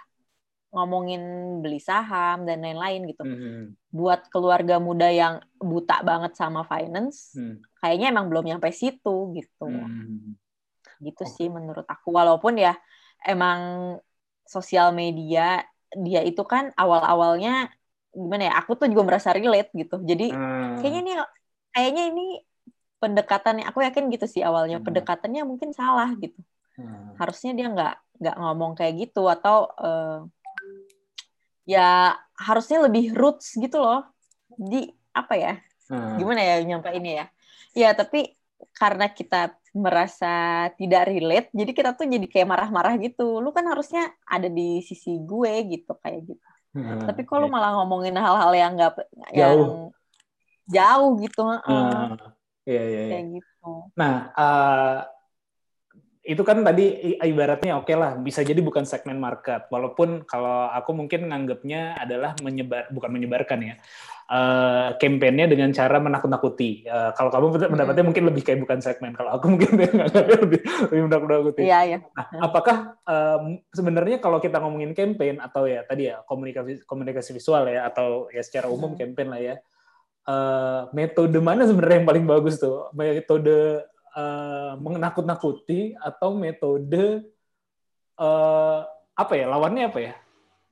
[0.74, 1.22] ngomongin
[1.62, 3.22] beli saham dan lain-lain gitu.
[3.22, 3.78] Hmm.
[3.94, 7.62] buat keluarga muda yang buta banget sama finance Hmm.
[7.78, 9.70] kayaknya emang belum nyampe situ gitu.
[9.70, 10.34] Hmm.
[10.98, 12.10] gitu sih menurut aku.
[12.10, 12.74] Walaupun ya
[13.22, 13.94] emang
[14.50, 15.62] sosial media
[15.94, 17.70] dia itu kan awal-awalnya
[18.14, 20.78] gimana ya aku tuh juga merasa relate gitu jadi Hmm.
[20.80, 21.14] kayaknya ini
[21.74, 22.26] kayaknya ini
[23.02, 24.86] pendekatannya aku yakin gitu sih awalnya Hmm.
[24.88, 26.40] pendekatannya mungkin salah gitu
[26.78, 27.14] Hmm.
[27.18, 30.18] harusnya dia nggak nggak ngomong kayak gitu atau eh,
[31.66, 34.04] ya harusnya lebih roots gitu loh
[34.54, 35.54] di apa ya
[35.92, 36.16] Hmm.
[36.16, 37.26] gimana ya nyampe ini ya
[37.76, 38.32] ya tapi
[38.72, 44.08] karena kita merasa tidak relate jadi kita tuh jadi kayak marah-marah gitu lu kan harusnya
[44.24, 47.06] ada di sisi gue gitu kayak gitu Hmm.
[47.06, 47.54] tapi kalau Oke.
[47.54, 48.98] malah ngomongin hal-hal yang nggak
[49.30, 49.94] yang
[50.66, 52.18] jauh gitu heeh, Hmm.
[52.66, 53.12] Iya, iya, iya.
[53.14, 54.98] kayak gitu Nah, eh,
[56.24, 59.68] itu kan tadi ibaratnya oke lah, bisa jadi bukan segmen market.
[59.68, 63.76] Walaupun kalau aku mungkin nganggapnya adalah menyebar, bukan menyebarkan ya,
[64.32, 66.88] eh kampanyenya dengan cara menakut-nakuti.
[66.88, 69.12] Eh, kalau kamu pendapatnya mungkin lebih kayak bukan segmen.
[69.20, 71.62] Kalau aku mungkin lebih, lebih menakut-nakuti.
[71.68, 76.88] iya ya Nah, apakah em, sebenarnya kalau kita ngomongin campaign atau ya tadi ya komunikasi
[76.88, 79.00] komunikasi visual ya atau ya secara umum Hmm.
[79.04, 79.56] campaign lah ya,
[80.24, 82.88] eh, metode mana sebenarnya yang paling bagus tuh?
[82.96, 87.26] Metode eh, menakut-nakuti atau metode
[88.18, 88.80] eh,
[89.14, 90.14] apa ya lawannya apa ya?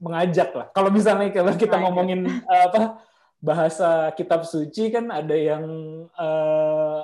[0.01, 0.67] Mengajak lah.
[0.73, 3.01] Kalau misalnya kalau kita ngomongin eh, apa
[3.41, 5.65] bahasa kitab suci kan ada yang
[6.10, 7.01] eh,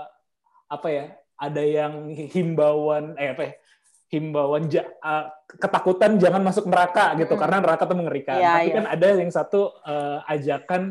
[0.69, 1.06] apa ya?
[1.38, 1.93] Ada yang
[2.34, 3.54] himbauan eh apa ya?
[4.08, 5.26] himbauan ja- eh,
[5.60, 7.41] ketakutan jangan masuk neraka gitu Mm.
[7.43, 8.39] karena neraka tuh mengerikan.
[8.39, 8.76] Iya, Tapi iya.
[8.80, 10.82] kan ada yang satu eh, ajakan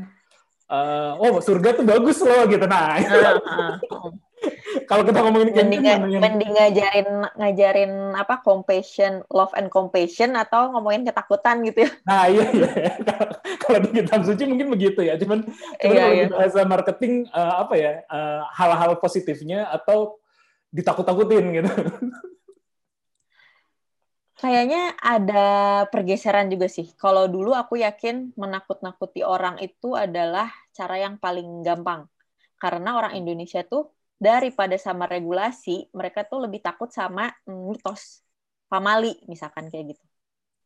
[0.68, 2.68] eh, oh surga tuh bagus loh gitu.
[2.68, 3.72] Nah, Heeh, heeh.
[4.90, 10.34] kalau kita ngomongin mending campaign mana yang- mending ngajarin ngajarin apa compassion love and compassion
[10.34, 12.68] atau ngomongin ketakutan gitu ya Nah, iya iya.
[13.62, 15.18] kalau di kitab suci mungkin begitu ya.
[15.18, 16.26] Cuman cuman Iya, kalau iya.
[16.30, 17.92] bahasa marketing eh, apa ya?
[18.06, 20.18] eh, hal-hal positifnya atau
[20.70, 21.70] ditakut-takutin gitu.
[24.36, 25.46] Kayaknya ada
[25.88, 26.92] pergeseran juga sih.
[27.00, 32.04] Kalau dulu aku yakin menakut-nakuti orang itu adalah cara yang paling gampang.
[32.60, 38.22] Karena orang Indonesia tuh daripada sama regulasi, mereka tuh lebih takut sama mitos.
[38.70, 40.04] Pamali misalkan kayak gitu.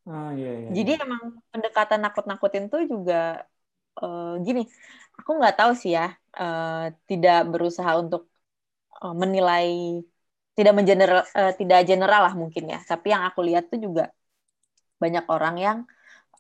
[0.07, 0.75] Ah, iya, iya.
[0.77, 3.15] Jadi emang pendekatan nakut-nakutin tuh juga
[4.03, 4.61] eh, gini.
[5.19, 6.03] Aku nggak tahu sih ya,
[6.41, 6.71] eh,
[7.09, 8.23] tidak berusaha untuk
[9.03, 9.67] eh, menilai
[10.57, 12.79] tidak mengeneral eh, tidak general lah mungkin ya.
[12.91, 14.03] Tapi yang aku lihat tuh juga
[15.03, 15.79] banyak orang yang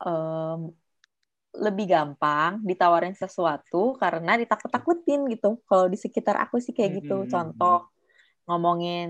[0.06, 0.60] em,
[1.54, 5.58] lebih gampang ditawarin sesuatu karena ditakut-takutin gitu.
[5.68, 7.14] Kalau di sekitar aku sih kayak gitu.
[7.22, 7.30] Hmm.
[7.32, 7.90] Contoh
[8.48, 9.08] ngomongin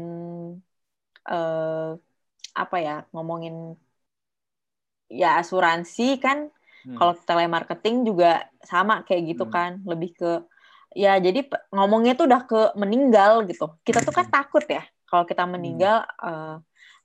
[1.31, 1.89] eh,
[2.63, 2.93] apa ya?
[3.15, 3.55] Ngomongin
[5.11, 6.39] ya asuransi kan
[6.85, 6.97] Hmm.
[6.97, 9.51] kalau telemarketing juga sama kayak gitu Hmm.
[9.51, 10.31] kan lebih ke
[10.95, 14.35] ya jadi ngomongnya tuh udah ke meninggal gitu kita tuh kan Hmm.
[14.35, 16.55] takut ya kalau kita meninggal eh,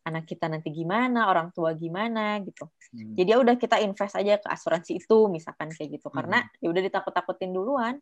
[0.05, 3.11] anak kita nanti gimana orang tua gimana gitu Hmm.
[3.17, 6.61] jadi ya udah kita invest aja ke asuransi itu misalkan kayak gitu karena Hmm.
[6.63, 7.95] ya udah ditakut-takutin duluan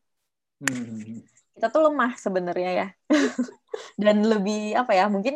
[0.62, 1.24] Hmm.
[1.56, 2.88] kita tuh lemah sebenarnya ya
[4.04, 5.36] dan lebih apa ya mungkin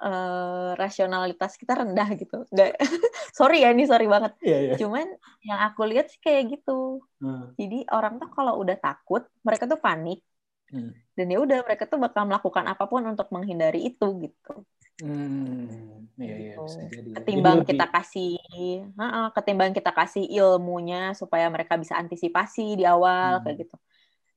[0.00, 2.70] eh, rasionalitas kita rendah gitu nggak
[3.38, 4.74] sorry ya ini sorry banget Iya, iya.
[4.80, 5.06] cuman
[5.44, 7.52] yang aku lihat sih kayak gitu Hmm.
[7.60, 10.24] jadi orang tuh kalau udah takut mereka tuh panik
[10.72, 10.94] Hmm.
[11.18, 14.52] dan ya udah mereka tuh bakal melakukan apa pun untuk menghindari itu gitu
[15.00, 15.64] Hmm.
[16.20, 16.62] Iya, iya, Gitu.
[16.62, 17.08] bisa jadi.
[17.08, 17.14] ya.
[17.16, 18.32] ketimbang Jadi lebih- kita kasih
[18.92, 23.42] Heeh, ketimbang kita kasih ilmunya supaya mereka bisa antisipasi di awal Hmm.
[23.42, 23.76] kayak gitu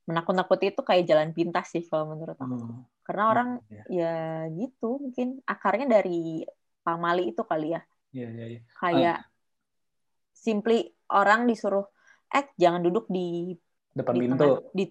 [0.04, 2.84] menakut-nakuti itu kayak jalan pintas sih kalau menurut aku Hmm.
[3.04, 4.14] karena orang Iya, ya
[4.52, 6.44] gitu mungkin akarnya dari
[6.80, 8.60] pamali itu kali ya iya, iya, iya.
[8.74, 9.18] kayak
[10.34, 11.84] simply orang disuruh
[12.28, 13.52] eh jangan duduk di
[13.92, 14.34] Depan di pintu.
[14.36, 14.84] tengah di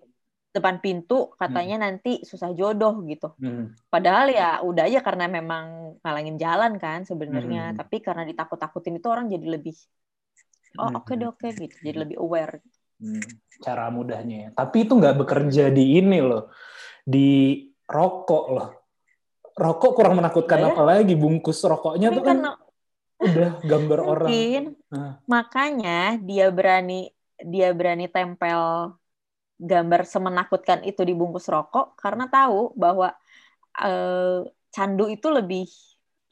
[0.54, 3.34] depan pintu katanya nanti susah jodoh gitu.
[3.42, 3.74] Hmm.
[3.90, 7.78] Padahal ya udah aja karena memang ngalangin jalan kan sebenarnya, Hmm.
[7.82, 9.74] tapi karena ditakut-takutin itu orang jadi lebih
[10.78, 10.98] oh Hmm.
[11.02, 12.62] oke deh oke gitu, jadi lebih aware.
[13.02, 13.20] Hmm,
[13.60, 14.50] cara mudahnya ya.
[14.54, 16.54] Tapi itu nggak bekerja di ini loh,
[17.02, 18.70] di rokok loh.
[19.54, 20.70] Rokok kurang menakutkan ya.
[20.70, 22.52] apalagi bungkus rokoknya Tapi tuh kan karena
[23.22, 24.30] udah gambar orang.
[24.94, 25.18] Nah.
[25.26, 27.10] makanya dia berani
[27.42, 28.94] dia berani tempel
[29.64, 33.16] gambar semenakutkan itu dibungkus rokok karena tahu bahwa
[33.80, 34.44] eh,
[34.76, 35.66] candu itu lebih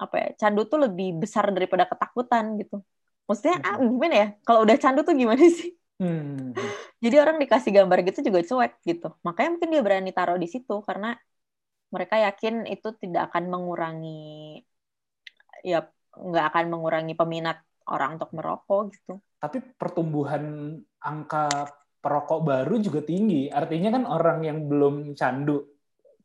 [0.01, 0.29] apa ya?
[0.35, 2.83] Candu tuh lebih besar daripada ketakutan gitu.
[3.29, 4.27] Maksudnya ah, gimana ya?
[4.43, 5.71] Kalau udah candu tuh gimana sih?
[6.01, 6.51] Hmm.
[7.03, 9.07] Jadi orang dikasih gambar gitu juga cuek gitu.
[9.23, 11.15] Makanya mungkin dia berani taruh di situ karena
[11.93, 14.63] mereka yakin itu tidak akan mengurangi
[15.61, 19.13] ya nggak akan mengurangi peminat orang untuk merokok gitu.
[19.37, 21.49] Tapi pertumbuhan angka
[22.01, 23.47] perokok baru juga tinggi.
[23.47, 25.63] Artinya kan orang yang belum candu,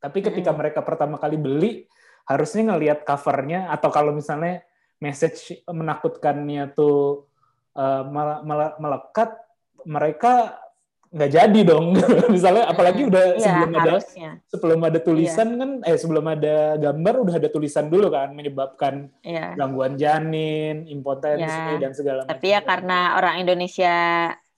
[0.01, 0.61] tapi ketika Mm-mm.
[0.61, 1.85] mereka pertama kali beli,
[2.27, 4.65] harusnya ngelihat covernya atau kalau misalnya
[4.99, 7.29] message menakutkannya tuh
[7.77, 9.31] uh, mele- mele- melekat,
[9.85, 10.57] mereka
[11.07, 11.97] nggak jadi dong.
[12.35, 13.93] misalnya apalagi udah Iya, sebelum ada
[14.47, 19.55] sebelum ada tulisan kan, eh sebelum ada gambar udah ada tulisan dulu kan menyebabkan Iya.
[19.55, 22.33] gangguan janin, impotensi Ya, dan segala macam.
[22.37, 23.95] Tapi ya karena orang Indonesia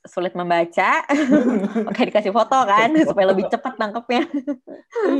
[0.08, 1.04] sulit membaca,
[1.88, 4.24] oke dikasih foto kan supaya lebih cepat nangkepnya.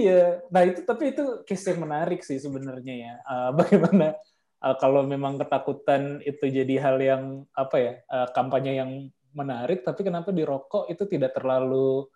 [0.01, 3.15] iya, nah itu tapi itu case yang menarik sih sebenarnya ya.
[3.21, 4.17] Eh, bagaimana
[4.65, 7.23] eh, kalau memang ketakutan itu jadi hal yang
[7.53, 8.91] apa ya eh, kampanye yang
[9.37, 12.09] menarik, tapi kenapa di rokok itu tidak terlalu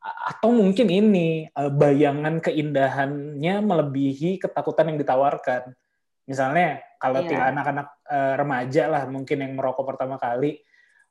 [0.00, 5.76] atau mungkin ini eh, bayangan keindahannya melebihi ketakutan yang ditawarkan.
[6.24, 7.28] Misalnya kalau Iya.
[7.28, 10.60] tiga anak-anak eh, remaja lah mungkin yang merokok pertama kali,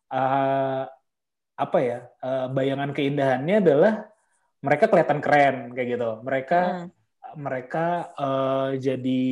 [0.09, 0.83] eh,
[1.59, 3.93] apa ya eh, bayangan keindahannya adalah
[4.59, 6.09] mereka kelihatan keren kayak gitu.
[6.23, 6.87] Mereka Hmm,
[7.37, 7.85] mereka
[8.15, 9.23] eh, jadi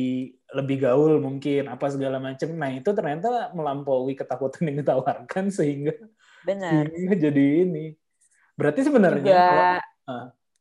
[0.48, 2.48] lebih gaul mungkin apa segala macam.
[2.54, 5.96] Nah itu ternyata melampaui ketakutan yang ditawarkan sehingga
[6.44, 6.84] benar.
[6.92, 7.96] sehingga jadi ini.
[8.54, 9.68] Berarti sebenarnya Juga kalau-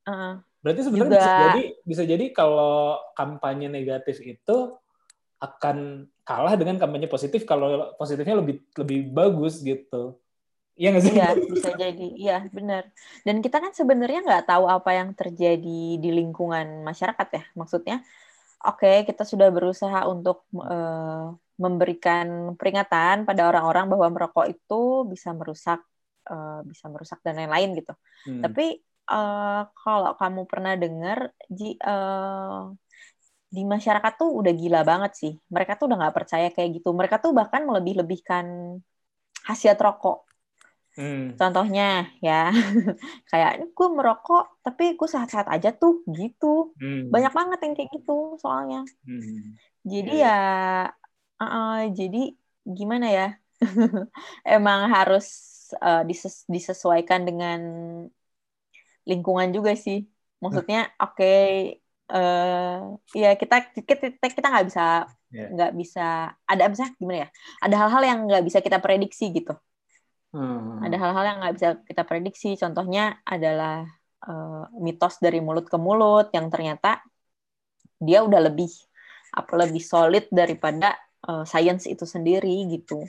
[0.08, 2.76] uh, berarti sebenarnya juga- bisa jadi bisa jadi kalau
[3.14, 4.58] kampanye negatif itu
[5.38, 10.18] akan kalah dengan kampanye positif kalau positifnya lebih lebih bagus gitu.
[10.78, 11.14] Iya nggak sih?
[11.18, 12.06] Iya, bisa jadi.
[12.22, 12.84] Iya, benar.
[13.26, 17.44] Dan kita kan sebenarnya nggak tahu apa yang terjadi di lingkungan masyarakat ya.
[17.58, 17.96] Maksudnya,
[18.62, 21.26] oke, kita sudah berusaha untuk eh,
[21.58, 25.82] memberikan peringatan pada orang-orang bahwa merokok itu bisa merusak,
[26.30, 27.94] eh, bisa merusak dan lain-lain gitu.
[28.30, 28.42] Hmm.
[28.46, 28.66] Tapi
[29.18, 32.62] eh, kalau kamu pernah dengar, Ji, eh,
[33.48, 35.34] di masyarakat tuh udah gila banget sih.
[35.50, 36.94] Mereka tuh udah nggak percaya kayak gitu.
[36.94, 38.46] Mereka tuh bahkan melebih-lebihkan
[39.48, 40.27] khasiat rokok.
[40.98, 41.38] Hmm.
[41.40, 41.84] Contohnya
[42.26, 42.50] ya,
[43.30, 46.74] kayak ini gue merokok, tapi gue sehat-sehat aja tuh, gitu.
[46.82, 47.14] Hmm.
[47.14, 48.82] Banyak banget yang kayak gitu soalnya.
[49.06, 49.54] Hmm.
[49.86, 50.28] Jadi Iya.
[50.28, 50.38] ya,
[51.42, 52.18] uh-uh, jadi
[52.78, 53.26] gimana ya?
[54.56, 55.26] Emang harus
[55.86, 57.60] uh, dises- disesuaikan dengan
[59.10, 59.98] lingkungan juga sih.
[60.44, 61.26] Maksudnya, oke,
[62.08, 62.76] eh
[63.22, 64.84] ya kita kita kita nggak bisa
[65.28, 65.44] Iya.
[65.54, 66.02] nggak bisa
[66.48, 67.30] ada misalnya gimana ya?
[67.64, 69.52] Ada hal-hal yang nggak bisa kita prediksi gitu.
[70.36, 70.84] Hmm.
[70.84, 72.50] Ada hal-hal yang nggak bisa kita prediksi.
[72.60, 73.88] Contohnya adalah
[74.28, 77.02] eh, mitos dari mulut ke mulut yang ternyata
[77.98, 78.70] dia udah lebih
[79.34, 80.94] apa lebih solid daripada
[81.26, 83.02] eh, sains itu sendiri gitu.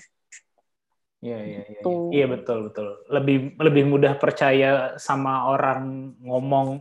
[1.19, 1.81] Iya, iya, iya.
[1.83, 1.91] Gitu.
[2.15, 2.87] Iya, betul, betul.
[3.11, 6.79] Lebih lebih mudah percaya sama orang ngomong,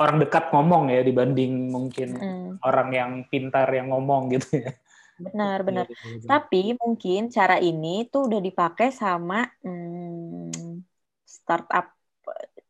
[0.00, 4.72] orang dekat ngomong ya dibanding mungkin Mm, orang yang pintar yang ngomong gitu ya.
[5.20, 5.86] Benar, benar.
[6.26, 10.82] Tapi mungkin cara ini tuh udah dipakai sama hmm,
[11.22, 11.86] startup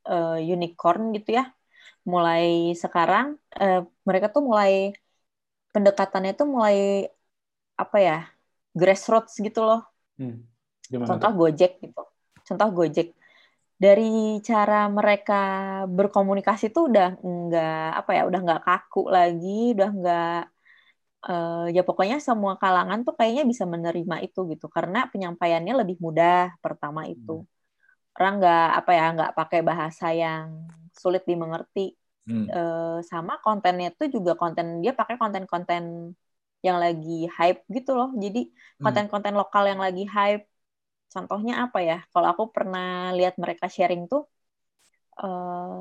[0.08, 1.44] eh, unicorn gitu ya.
[2.04, 4.92] Mulai sekarang eh, mereka tuh mulai
[5.72, 7.08] pendekatannya tuh mulai
[7.74, 8.16] apa ya
[8.76, 9.80] grassroots gitu loh.
[10.18, 10.44] Hmm.
[10.90, 11.30] Gimana Contoh?
[11.34, 12.02] Gojek gitu.
[12.46, 13.08] Contoh Gojek.
[13.74, 15.34] Dari cara mereka
[15.90, 20.38] berkomunikasi tuh udah nggak apa ya, udah nggak kaku lagi, udah nggak
[21.28, 26.34] eh, ya pokoknya semua kalangan tuh kayaknya bisa menerima itu gitu karena penyampaiannya lebih mudah
[26.64, 27.32] pertama itu.
[28.16, 30.46] Orang nggak apa ya, nggak pakai bahasa yang
[31.02, 31.80] sulit dimengerti.
[32.26, 32.48] Hmm.
[32.54, 35.84] Eh, sama kontennya tuh juga konten dia pakai konten-konten
[36.66, 38.08] yang lagi hype gitu loh.
[38.24, 38.38] Jadi
[38.80, 38.84] Hmm.
[38.84, 40.42] konten-konten lokal yang lagi hype.
[41.14, 41.96] Contohnya apa ya?
[42.12, 42.84] Kalau aku pernah
[43.18, 44.22] lihat mereka sharing tuh,
[45.22, 45.74] eh,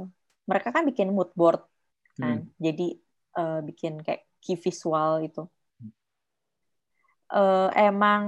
[0.50, 1.60] mereka kan bikin mood board
[2.22, 2.38] kan.
[2.66, 2.84] Jadi
[3.38, 5.48] eh, bikin kayak key visual itu.
[7.34, 8.24] Eh, emang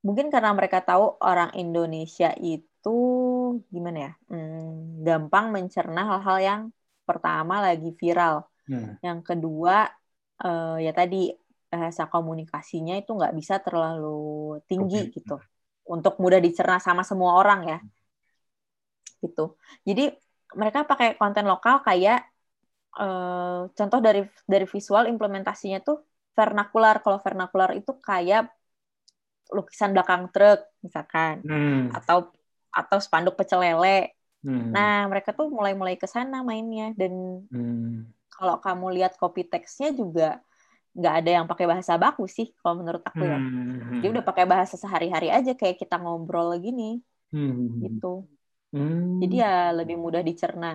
[0.00, 2.98] mungkin karena mereka tahu orang Indonesia itu
[3.68, 4.12] gimana ya?
[4.32, 6.62] Hmm, gampang mencerna hal-hal yang
[7.04, 8.48] pertama lagi viral.
[8.64, 8.96] Hmm.
[9.04, 9.90] Yang kedua,
[10.40, 11.34] eh, ya tadi
[11.70, 15.20] bahasa komunikasinya itu nggak bisa terlalu tinggi Oke.
[15.20, 15.36] gitu,
[15.86, 17.78] untuk mudah dicerna sama semua orang ya,
[19.20, 19.54] gitu.
[19.84, 20.10] Jadi
[20.56, 22.29] mereka pakai konten lokal kayak
[22.98, 24.20] eh, contoh dari
[24.52, 25.96] dari visual implementasinya tuh
[26.38, 26.94] vernakular.
[27.04, 28.42] Kalau vernakular itu kayak
[29.56, 31.90] lukisan belakang truk misalkan, Hmm.
[31.96, 32.30] atau
[32.70, 34.72] atau spanduk pecel lele Hmm.
[34.72, 37.12] Nah, mereka tuh mulai-mulai ke sana mainnya dan
[37.50, 38.12] Hmm.
[38.34, 40.28] kalau kamu lihat copy text-nya juga
[40.98, 43.38] nggak ada yang pakai bahasa baku sih kalau menurut aku ya.
[43.38, 44.00] Hmm.
[44.00, 47.00] Dia udah pakai bahasa sehari-hari aja kayak kita ngobrol gini
[47.32, 47.78] Hmm.
[47.82, 48.06] gitu.
[48.72, 49.20] Hmm.
[49.20, 49.48] Jadi ya
[49.78, 50.66] lebih mudah dicerna.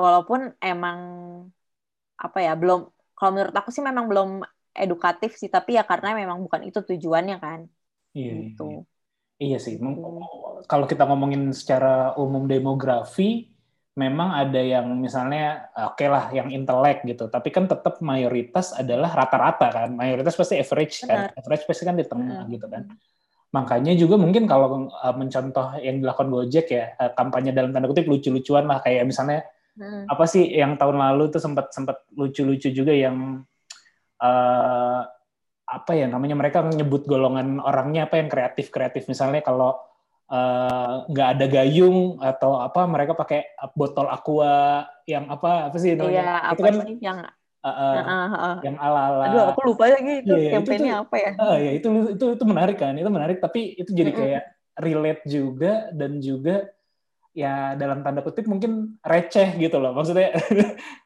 [0.00, 0.98] Walaupun emang
[2.24, 2.80] apa ya belum
[3.16, 4.28] kalau menurut aku sih memang belum
[4.82, 7.60] edukatif sih tapi ya karena memang bukan itu tujuannya kan
[8.16, 8.62] Iya, iya, gitu.
[8.64, 8.78] iya.
[9.44, 9.74] Iya sih.
[9.80, 9.88] Gitu.
[10.70, 11.88] Kalau kita ngomongin secara
[12.22, 13.22] umum demografi,
[14.02, 15.40] memang ada yang misalnya
[15.88, 19.88] oke lah yang intelek gitu, tapi kan tetap mayoritas adalah rata-rata kan.
[20.00, 21.18] Mayoritas pasti average kan.
[21.18, 21.30] Benar.
[21.40, 22.52] Average pasti kan di tengah Hmm.
[22.54, 22.82] gitu kan.
[23.54, 28.08] Makanya juga mungkin kalau uh, mencontoh yang dilakukan Gojek ya, uh, kampanye dalam tanda kutip
[28.10, 30.08] lucu-lucuan lah kayak misalnya Hmm.
[30.08, 33.44] apa sih yang tahun lalu tuh sempat sempat lucu-lucu juga yang
[34.16, 35.00] eh,
[35.68, 39.76] apa ya namanya mereka menyebut golongan orangnya apa yang kreatif kreatif misalnya kalau
[41.12, 46.62] nggak ada gayung atau apa mereka pakai botol aqua yang apa apa sih Iya, itu
[46.64, 47.18] apa kan sih yang
[47.66, 48.56] Ah, ah, ah.
[48.62, 51.32] yang ala ala Aduh, aku lupa lagi itu Iya, itu campaign-nya tuh- apa ya.
[51.36, 54.42] Ah, ya itu itu itu menarik kan itu menarik tapi itu jadi kayak
[54.78, 56.70] relate juga dan juga
[57.32, 60.30] ya dalam tanda kutip mungkin receh gitu loh maksudnya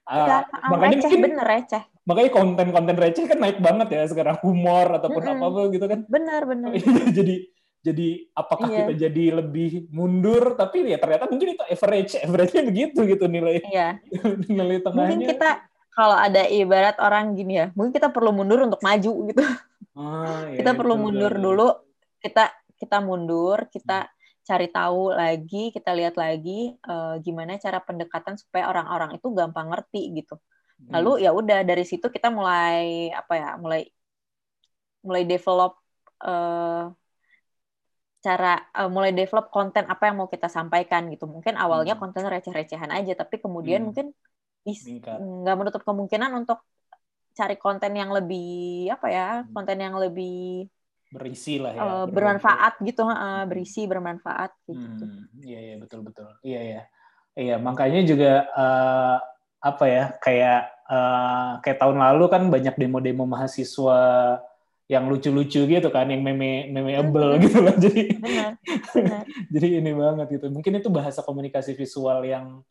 [0.07, 1.83] Iya, ah, makanya receh mungkin bener receh.
[2.03, 5.39] makanya konten-konten receh kan naik banget ya sekarang humor ataupun Mm-mm.
[5.39, 6.69] apa apa gitu kan Bener bener.
[7.19, 7.35] jadi
[7.81, 8.79] jadi apakah Iya.
[8.85, 13.97] kita jadi lebih mundur tapi ya ternyata mungkin itu average average-nya begitu gitu nilai Iya.
[14.53, 15.51] nilai tengahnya Mungkin kita
[16.01, 19.43] kalau ada ibarat orang gini ya, mungkin kita perlu mundur untuk maju gitu.
[19.93, 21.69] Ah, ya, kita perlu mundur udah- dulu.
[22.25, 22.45] Kita
[22.81, 24.09] kita mundur, kita
[24.49, 30.01] cari tahu lagi, kita lihat lagi eh, gimana cara pendekatan supaya orang-orang itu gampang ngerti
[30.17, 30.35] gitu.
[30.81, 30.91] Hmm.
[30.97, 33.85] Lalu ya udah dari situ kita mulai apa ya, mulai
[35.05, 35.73] mulai develop
[36.25, 36.85] eh,
[38.21, 41.25] cara eh, mulai develop konten apa yang mau kita sampaikan gitu.
[41.29, 42.03] Mungkin awalnya Hmm.
[42.09, 43.87] konten receh-recehan aja, tapi kemudian Hmm.
[43.93, 44.07] mungkin.
[44.65, 46.61] Nggak menutup kemungkinan untuk
[47.35, 49.53] cari konten yang lebih apa ya, Hmm.
[49.55, 50.67] konten yang lebih
[51.11, 55.05] berisi lah ya eh, ber- bermanfaat gitu, heeh, berisi bermanfaat gitu.
[55.05, 56.29] Hmm, iya iya betul betul.
[56.47, 56.83] Iya iya.
[57.39, 59.17] Iya, makanya juga eh,
[59.61, 64.01] apa ya kayak eh, kayak tahun lalu kan banyak demo-demo mahasiswa
[64.91, 67.43] yang lucu-lucu gitu kan, yang meme memeable Hmm.
[67.47, 67.75] gitu lah.
[67.79, 68.53] Jadi Benar,
[68.95, 69.25] benar.
[69.55, 70.47] jadi ini banget gitu.
[70.51, 72.63] Mungkin itu bahasa komunikasi visual yang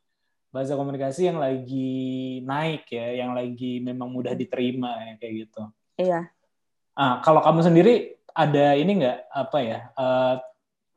[0.50, 5.62] bahasa komunikasi yang lagi naik ya, yang lagi memang mudah diterima ya kayak gitu.
[6.02, 6.34] Iya.
[6.98, 9.80] Ah, kalau kamu sendiri ada ini nggak apa ya?
[9.94, 10.36] eh,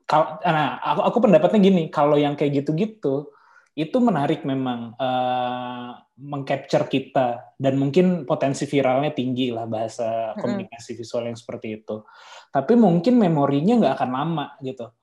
[0.09, 3.29] kal- nah, aku, aku pendapatnya gini, kalau yang kayak gitu-gitu
[3.73, 11.25] itu menarik memang eh, mengcapture kita dan mungkin potensi viralnya tinggi lah bahasa komunikasi visual
[11.25, 12.05] yang seperti itu.
[12.53, 14.93] Tapi mungkin memorinya nggak akan lama gitu,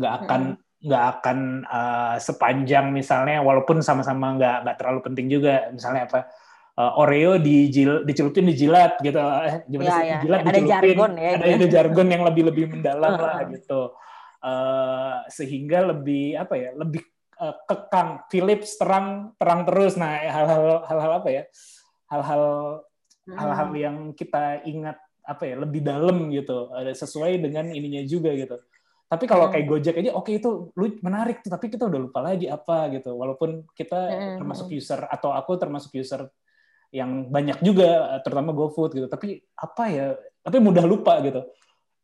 [0.00, 0.42] nggak akan
[0.76, 5.72] nggak akan eh, sepanjang misalnya walaupun sama-sama nggak nggak terlalu penting juga.
[5.72, 6.20] Misalnya apa
[6.76, 9.16] eh, Oreo dijil, dicelupin dijilat gitu.
[9.16, 10.04] Eh, gimana Iya, sih?
[10.04, 10.16] iya.
[10.20, 10.68] dijilat Ada dicelupin.
[10.68, 11.56] jargon ya, ada gitu.
[11.56, 13.80] ada jargon yang lebih lebih mendalam lah gitu.
[14.44, 17.02] Eh, sehingga lebih apa ya lebih
[17.36, 18.28] eh, kekang.
[18.28, 19.96] Philips terang terang terus.
[19.96, 21.42] Nah hal-hal hal-hal apa ya
[22.08, 22.44] hal-hal
[23.26, 23.34] Hmm.
[23.34, 24.94] hal-hal yang kita ingat
[25.26, 26.70] apa ya lebih dalam gitu.
[26.70, 28.54] Ada sesuai dengan ininya juga gitu
[29.06, 29.54] tapi kalau Hmm.
[29.54, 33.14] kayak Gojek aja oke itu lu menarik tuh tapi kita udah lupa lagi apa gitu
[33.14, 34.36] walaupun kita Hmm.
[34.42, 36.26] termasuk user atau aku termasuk user
[36.90, 40.06] yang banyak juga terutama GoFood gitu tapi apa ya
[40.42, 41.46] tapi mudah lupa gitu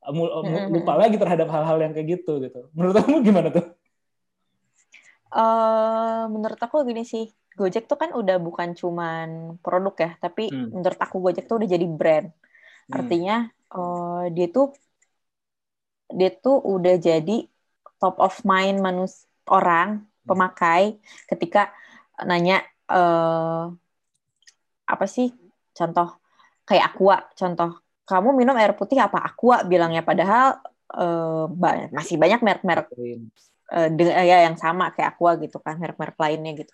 [0.02, 0.70] Hmm.
[0.70, 3.66] lupa lagi terhadap hal-hal yang kayak gitu gitu menurut kamu gimana tuh
[5.32, 7.24] Eh, menurut aku gini sih,
[7.56, 10.68] Gojek tuh kan udah bukan cuman produk ya, tapi Hmm.
[10.76, 12.28] menurut aku Gojek tuh udah jadi brand.
[12.28, 12.92] Hmm.
[13.00, 13.36] Artinya
[13.72, 14.76] eh, dia tuh
[16.18, 17.32] dia tuh udah jadi
[18.00, 19.88] top of mind manus orang
[20.28, 20.98] pemakai
[21.30, 21.70] ketika
[22.28, 23.64] nanya eh,
[24.92, 25.28] apa sih
[25.78, 26.08] contoh
[26.68, 27.70] kayak aqua contoh
[28.08, 30.60] kamu minum air putih apa aqua bilangnya padahal
[31.60, 32.88] ba- masih banyak merek-merek
[33.96, 36.72] dengan ya yang sama kayak Aqua gitu kan merek-merek lainnya gitu.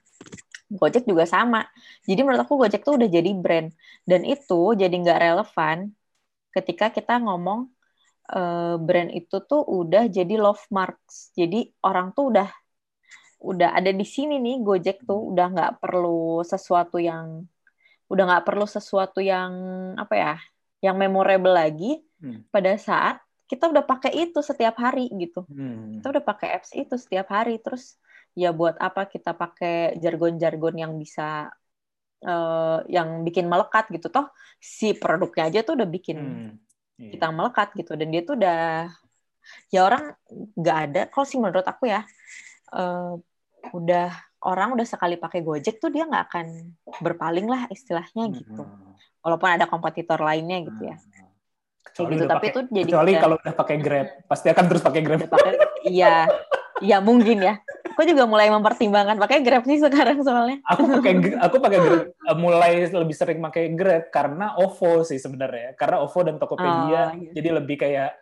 [0.69, 1.65] Gojek juga sama.
[2.05, 3.71] Jadi menurut aku Gojek tuh udah jadi brand
[4.05, 5.79] dan itu jadi nggak relevan
[6.53, 7.71] ketika kita ngomong
[8.37, 11.33] eh, brand itu tuh udah jadi love marks.
[11.39, 12.49] Jadi orang tuh udah
[13.39, 17.47] udah ada di sini nih Gojek tuh udah nggak perlu sesuatu yang
[18.11, 19.53] udah nggak perlu sesuatu yang
[19.95, 20.35] apa ya
[20.83, 22.43] yang memorable lagi Hmm.
[22.51, 26.03] pada saat kita udah pakai itu setiap hari gitu Hmm.
[26.03, 27.95] kita udah pakai apps itu setiap hari terus
[28.35, 31.47] ya buat apa kita pakai jargon-jargon yang bisa
[32.27, 34.27] eh, yang bikin melekat gitu toh
[34.59, 36.59] si produknya aja tuh udah bikin Hmm.
[36.99, 37.15] Iya.
[37.15, 38.91] kita melekat gitu dan dia tuh udah
[39.71, 40.19] ya orang
[40.59, 42.03] nggak ada kalau sih menurut aku ya
[42.75, 43.13] eh,
[43.71, 44.09] udah
[44.45, 46.47] orang udah sekali pakai Gojek tuh dia nggak akan
[47.03, 48.63] berpaling lah istilahnya gitu.
[48.63, 48.95] Hmm.
[49.23, 50.97] Walaupun ada kompetitor lainnya gitu ya.
[51.83, 55.01] Kecuali gitu, tapi pakai- itu jadi kecuali kalau udah pakai Grab, pasti akan terus pakai
[55.03, 55.19] Grab.
[55.27, 55.53] Pakai
[55.91, 56.31] iya
[56.81, 57.55] iya mungkin ya
[57.89, 62.37] aku juga mulai mempertimbangkan pakai grab sih sekarang soalnya Aku pakai aku pakai Grab eh,
[62.39, 65.75] mulai lebih sering pakai Grab karena OVO sih sebenarnya.
[65.75, 67.31] Karena OVO dan Tokopedia Oh, iya.
[67.35, 68.15] jadi lebih kayak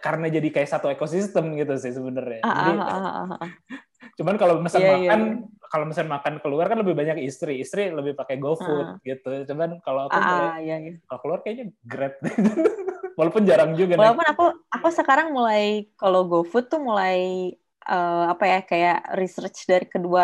[0.00, 2.42] karena jadi kayak satu ekosistem gitu sih sebenarnya.
[2.42, 3.50] Ah, Jadi ah, ah, ah, ah.
[4.16, 4.64] cuman kalau Iya,
[4.98, 5.20] iya, makan
[5.66, 7.60] kalau misalnya makan keluar kan lebih banyak istri.
[7.62, 9.30] Istri lebih pakai GoFood gitu.
[9.46, 10.98] Cuman kalau aku Ah, ah, iya, iya.
[11.04, 12.16] kalau keluar kayaknya Grab.
[13.18, 14.00] Walaupun jarang juga naik.
[14.04, 17.48] walaupun aku aku sekarang mulai kalau GoFood tuh mulai
[17.92, 20.22] eh, apa ya kayak research dari kedua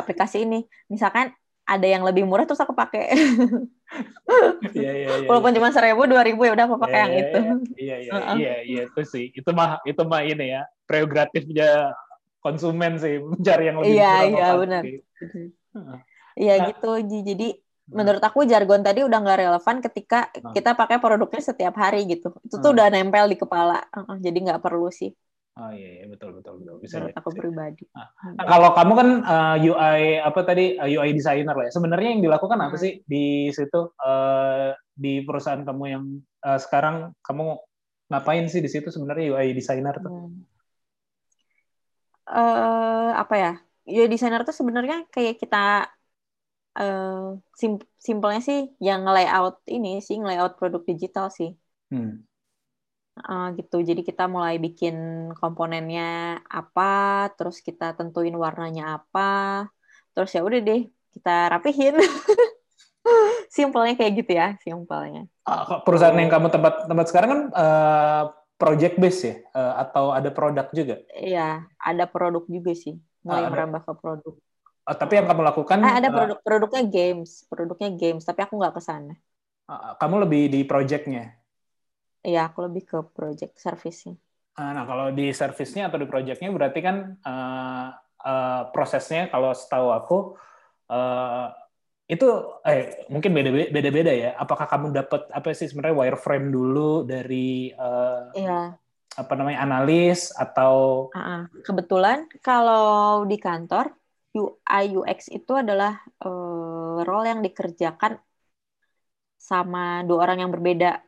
[0.00, 0.56] aplikasi ini
[0.92, 1.26] misalkan
[1.64, 3.02] ada yang lebih murah terus aku pakai
[4.74, 5.26] Iya iya iya.
[5.28, 7.38] walaupun cuma seribu dua ribu ya udah aku pakai Iya, yang iya, itu
[7.82, 8.36] Iya iya Heeh.
[8.38, 9.24] iya iya itu sih.
[9.38, 11.66] Itu mah itu mah ini ya prerogatifnya
[12.44, 14.82] konsumen sih mencari yang lebih Iya, murah iya, apa benar.
[16.40, 16.66] Iya Nah.
[16.68, 16.86] gitu
[17.30, 17.44] jadi
[17.98, 20.50] menurut aku jargon tadi udah nggak relevan ketika Hmm.
[20.56, 22.74] kita pakai produknya setiap hari gitu itu tuh Hmm.
[22.74, 25.10] udah nempel di kepala Heeh, jadi nggak perlu sih
[25.54, 26.98] Oh iya, iya betul betul betul bisa.
[26.98, 27.84] menurut aku pribadi
[28.34, 31.72] Nah, kalau kamu kan uh, UI apa tadi uh, UI designer lah ya.
[31.78, 32.82] Sebenarnya yang dilakukan apa Hmm.
[32.82, 36.04] sih di situ uh, di perusahaan kamu yang
[36.42, 37.54] uh, sekarang kamu
[38.10, 40.10] ngapain sih di situ sebenarnya UI designer tuh?
[40.10, 40.42] Hmm.
[42.38, 43.50] eh apa ya?
[43.94, 45.56] Ya desainer tuh sebenarnya kayak kita
[46.78, 47.24] eh
[47.60, 51.48] sim- simpelnya sih yang layout ini sih layout produk digital sih.
[51.90, 52.26] Hmm.
[53.14, 53.78] Eh, gitu.
[53.78, 59.64] Jadi kita mulai bikin komponennya apa, terus kita tentuin warnanya apa,
[60.10, 61.94] terus ya udah deh kita rapihin.
[63.54, 65.30] Simpelnya kayak gitu ya, simpelnya.
[65.46, 68.22] Ah, perusahaan yang kamu tempat tempat sekarang kan uh,
[68.56, 70.98] project base ya Uh, atau ada produk juga.
[71.14, 72.98] Iya, ada produk juga sih.
[73.22, 73.52] Mulai ada.
[73.54, 74.34] merambah ke produk.
[74.88, 78.58] Uh, tapi yang kamu lakukan Ah, ada uh, produk produknya games, produknya games, tapi aku
[78.58, 79.14] nggak ke sana.
[79.70, 81.43] uh, kamu lebih di projectnya.
[82.24, 84.16] Iya, aku lebih ke project service-nya.
[84.56, 87.86] Ah, Nah, kalau di servisnya atau di projectnya berarti kan uh,
[88.24, 90.16] uh, prosesnya kalau setahu aku
[90.88, 91.50] uh,
[92.04, 92.28] itu
[92.68, 94.30] eh mungkin beda beda-beda ya.
[94.36, 98.76] Apakah kamu dapat apa sih sebenarnya wireframe dulu dari uh, Iya,
[99.14, 103.94] apa namanya analis atau ah, kebetulan kalau di kantor
[104.34, 108.18] UI UX itu adalah eh, role yang dikerjakan
[109.38, 110.98] sama dua orang yang berbeda.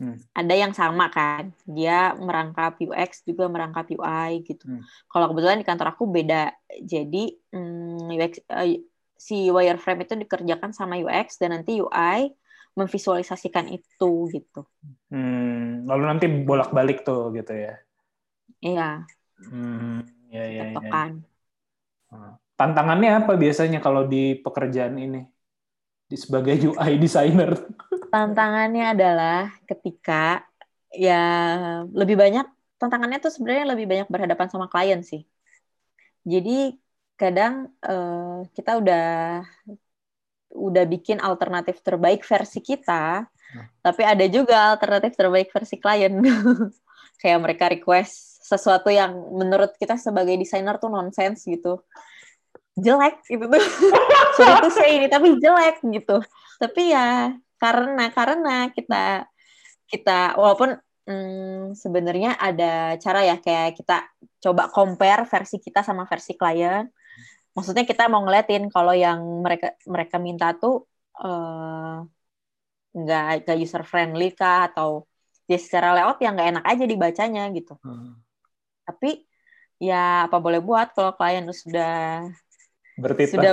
[0.00, 0.16] Hmm.
[0.32, 4.64] Ada yang sama kan, dia merangkap UX juga merangkap UI gitu.
[4.64, 4.80] Hmm.
[5.12, 8.80] Kalau kebetulan di kantor aku beda, jadi mm, UX eh,
[9.20, 12.32] si wireframe itu dikerjakan sama UX dan nanti UI
[12.72, 14.64] memvisualisasikan itu gitu.
[15.12, 17.74] hmm, lalu nanti bolak-balik tuh gitu ya.
[18.60, 19.06] Iya,
[19.40, 20.00] Hmm,
[20.32, 21.10] ya, ya, ya.
[22.58, 25.18] Tantangannya apa biasanya kalau di pekerjaan ini
[26.10, 27.52] di sebagai UI designer?
[28.10, 30.42] Tantangannya adalah ketika
[30.90, 31.22] ya
[31.94, 32.46] lebih banyak
[32.76, 35.22] tantangannya tuh sebenarnya lebih banyak berhadapan sama klien sih.
[36.26, 36.74] Jadi
[37.14, 39.06] kadang eh, kita udah
[40.50, 43.28] udah bikin alternatif terbaik versi kita,
[43.84, 46.10] tapi ada juga alternatif terbaik versi klien.
[47.20, 51.84] Kayak mereka request sesuatu yang menurut kita sebagai desainer tuh nonsens gitu.
[52.74, 53.62] Jelek gitu tuh.
[54.40, 56.18] Sorry tuh saya ini tapi jelek gitu.
[56.58, 59.28] Tapi ya karena karena kita
[59.90, 64.06] kita walaupun hmm, sebenarnya ada cara ya kayak kita
[64.40, 66.88] coba compare versi kita sama versi klien.
[67.52, 70.86] Maksudnya kita mau ngeliatin kalau yang mereka mereka minta tuh
[71.20, 71.96] eh,
[72.96, 74.70] nggak nggak user friendly kah?
[74.72, 75.10] Atau
[75.50, 77.74] ya secara layout yang nggak enak aja dibacanya gitu.
[78.86, 79.26] Tapi
[79.82, 82.24] ya apa boleh buat kalau klien sudah
[83.00, 83.32] Bertitah.
[83.32, 83.52] sudah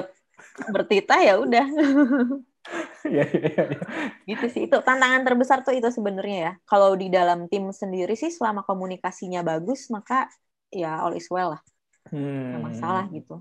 [0.69, 1.65] bertitah ya udah
[3.17, 3.79] ya, ya, ya, ya.
[4.27, 4.61] gitu sih.
[4.67, 6.53] Itu tantangan terbesar tuh itu sebenarnya ya.
[6.67, 10.27] Kalau di dalam tim sendiri sih selama komunikasinya bagus maka
[10.71, 11.61] ya all is well lah.
[12.07, 12.55] Hmm.
[12.55, 13.39] nggak masalah gitu.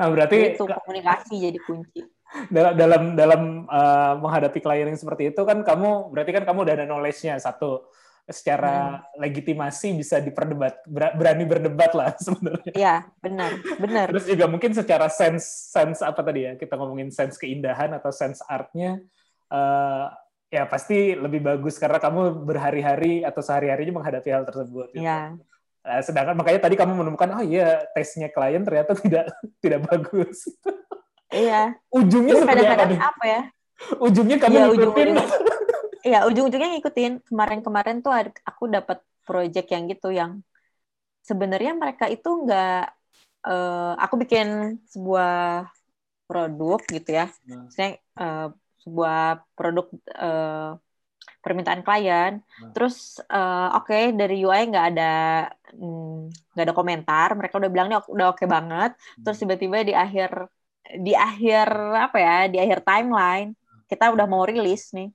[0.00, 2.00] Nah, berarti itu komunikasi jadi kunci.
[2.48, 6.74] Dalam dalam dalam uh, menghadapi klien yang seperti itu kan kamu berarti kan kamu udah
[6.78, 7.90] ada knowledge-nya satu
[8.30, 8.74] secara
[9.14, 12.72] legitimasi bisa diperdebat ber- berani berdebat lah sebenarnya.
[12.72, 17.34] ya benar benar Terus juga mungkin secara sense sense apa tadi ya kita ngomongin sense
[17.36, 19.02] keindahan atau sense artnya
[19.48, 20.08] uh,
[20.46, 24.94] ya pasti lebih bagus karena kamu berhari-hari atau sehari-harinya menghadapi hal tersebut.
[24.94, 25.02] gitu.
[25.02, 25.34] ya
[25.80, 29.32] Nah, sedangkan makanya tadi kamu menemukan oh iya tesnya klien ternyata tidak
[29.64, 30.44] tidak bagus.
[31.32, 33.00] iya Ujungnya seperti apa kadang-kadang nih?
[33.00, 33.42] apa ya
[33.96, 35.26] Ujungnya kamu Iya, ngikutin ujung-ujungnya.
[36.06, 37.12] Iya, ujung-ujungnya ngikutin.
[37.28, 38.12] Kemarin-kemarin tuh
[38.44, 40.40] aku dapat project yang gitu yang
[41.20, 42.82] sebenarnya mereka itu nggak
[43.46, 45.68] eh, aku bikin sebuah
[46.24, 47.26] produk gitu ya.
[47.46, 47.66] Nah.
[47.66, 48.48] Maksudnya eh,
[48.80, 49.20] sebuah
[49.52, 50.70] produk eh,
[51.40, 52.40] permintaan klien.
[52.40, 52.72] Nah.
[52.72, 55.12] Terus eh, oke dari UI nggak ada
[55.76, 57.28] mm, nggak ada komentar.
[57.36, 58.96] Mereka udah bilang ini udah oke banget.
[59.20, 60.30] Terus tiba-tiba di akhir
[60.90, 63.54] di akhir apa ya di akhir timeline
[63.86, 65.10] kita udah mau rilis nih.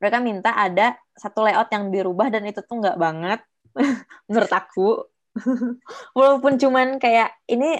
[0.00, 3.40] Mereka minta ada satu layout yang dirubah dan itu tuh nggak banget
[4.28, 4.88] menurut aku.
[6.18, 7.78] Walaupun cuman kayak ini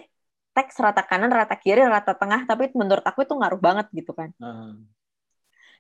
[0.55, 4.31] teks rata kanan, rata kiri, rata tengah, tapi menurut aku itu ngaruh banget gitu kan.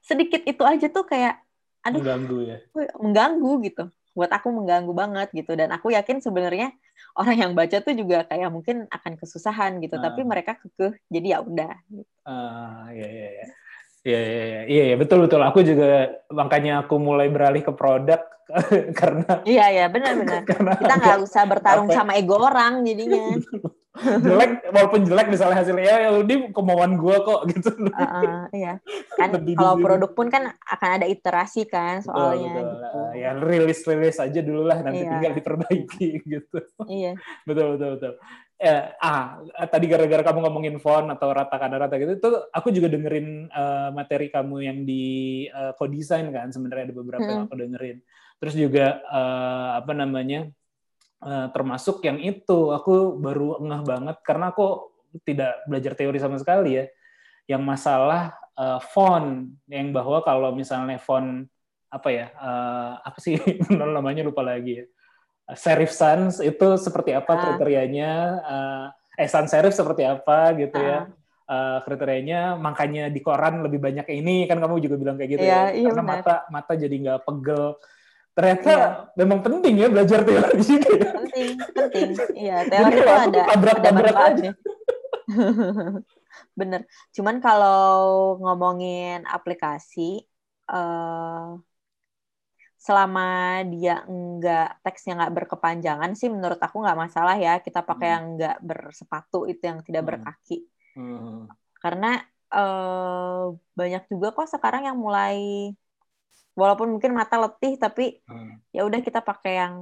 [0.00, 1.38] Sedikit itu aja tuh kayak
[1.84, 2.56] aduh mengganggu ya.
[3.00, 3.82] mengganggu gitu.
[4.16, 6.74] Buat aku mengganggu banget gitu dan aku yakin sebenarnya
[7.14, 10.02] orang yang baca tuh juga kayak mungkin akan kesusahan gitu, Ah.
[10.10, 10.92] tapi mereka kekeh.
[11.12, 11.72] Jadi ya udah.
[12.26, 13.44] Ah, iya iya iya.
[13.46, 13.69] Iya
[14.02, 15.40] iya iya iya iya, betul betul.
[15.40, 18.20] Aku juga makanya aku mulai beralih ke produk
[19.00, 20.42] karena Iya ya, benar-benar.
[20.42, 21.96] karena Kita nggak usah bertarung Apa?
[21.96, 23.36] sama ego orang jadinya.
[24.00, 27.68] jelek walaupun jelek misalnya hasilnya ya ya ini kemauan gua kok gitu.
[27.90, 28.72] Heeh, iya.
[29.18, 32.70] Kan kalau produk pun kan akan ada iterasi kan Betul, soalnya betul.
[32.70, 32.96] gitu.
[32.96, 35.10] Ah, ya rilis rilis aja dulu lah nanti Iya.
[35.10, 36.58] tinggal diperbaiki gitu.
[36.86, 37.18] Iya.
[37.44, 38.12] betul betul betul.
[38.60, 39.40] Ya, ah
[39.72, 43.88] tadi gara-gara kamu ngomongin font atau rata kanan rata gitu, tuh aku juga dengerin eh,
[43.96, 45.04] materi kamu yang di
[45.48, 48.04] eh, co-design kan sebenarnya ada beberapa yang aku dengerin.
[48.36, 50.52] Terus juga eh, apa namanya
[51.24, 54.92] eh, termasuk yang itu aku baru ngeh banget karena aku
[55.24, 56.84] tidak belajar teori sama sekali ya.
[57.48, 61.48] Yang masalah eh, font yang bahwa kalau misalnya font
[61.88, 63.40] apa ya eh, apa sih
[63.72, 64.86] namanya lupa lagi ya
[65.54, 67.40] serif sans itu seperti apa Ah.
[67.42, 68.86] kriterianya eh,
[69.18, 71.18] eh sans serif seperti apa gitu ya Ah.
[71.50, 75.50] Eh, kriterianya makanya di koran lebih banyak ini kan kamu juga bilang kayak gitu Iya,
[75.50, 76.18] ya iya karena benar.
[76.22, 77.64] mata mata jadi nggak pegel
[78.30, 78.86] ternyata Iya.
[79.18, 81.10] memang penting ya belajar teori juga ya.
[81.10, 84.52] penting penting iya teori itu ada ada tabrak-tabrak manfaatnya
[86.54, 86.80] bener
[87.10, 87.90] cuman kalau
[88.38, 90.22] ngomongin aplikasi
[90.66, 91.46] eh
[92.86, 93.22] selama
[93.72, 98.14] dia enggak teksnya nggak berkepanjangan sih menurut aku nggak masalah ya kita pakai Hmm.
[98.14, 100.10] yang nggak bersepatu itu yang tidak Hmm.
[100.10, 100.56] berkaki
[100.96, 101.44] Hmm.
[101.82, 102.06] karena
[102.50, 103.42] eh
[103.78, 105.36] banyak juga kok sekarang yang mulai
[106.60, 108.58] walaupun mungkin mata letih tapi Hmm.
[108.74, 109.74] ya udah kita pakai yang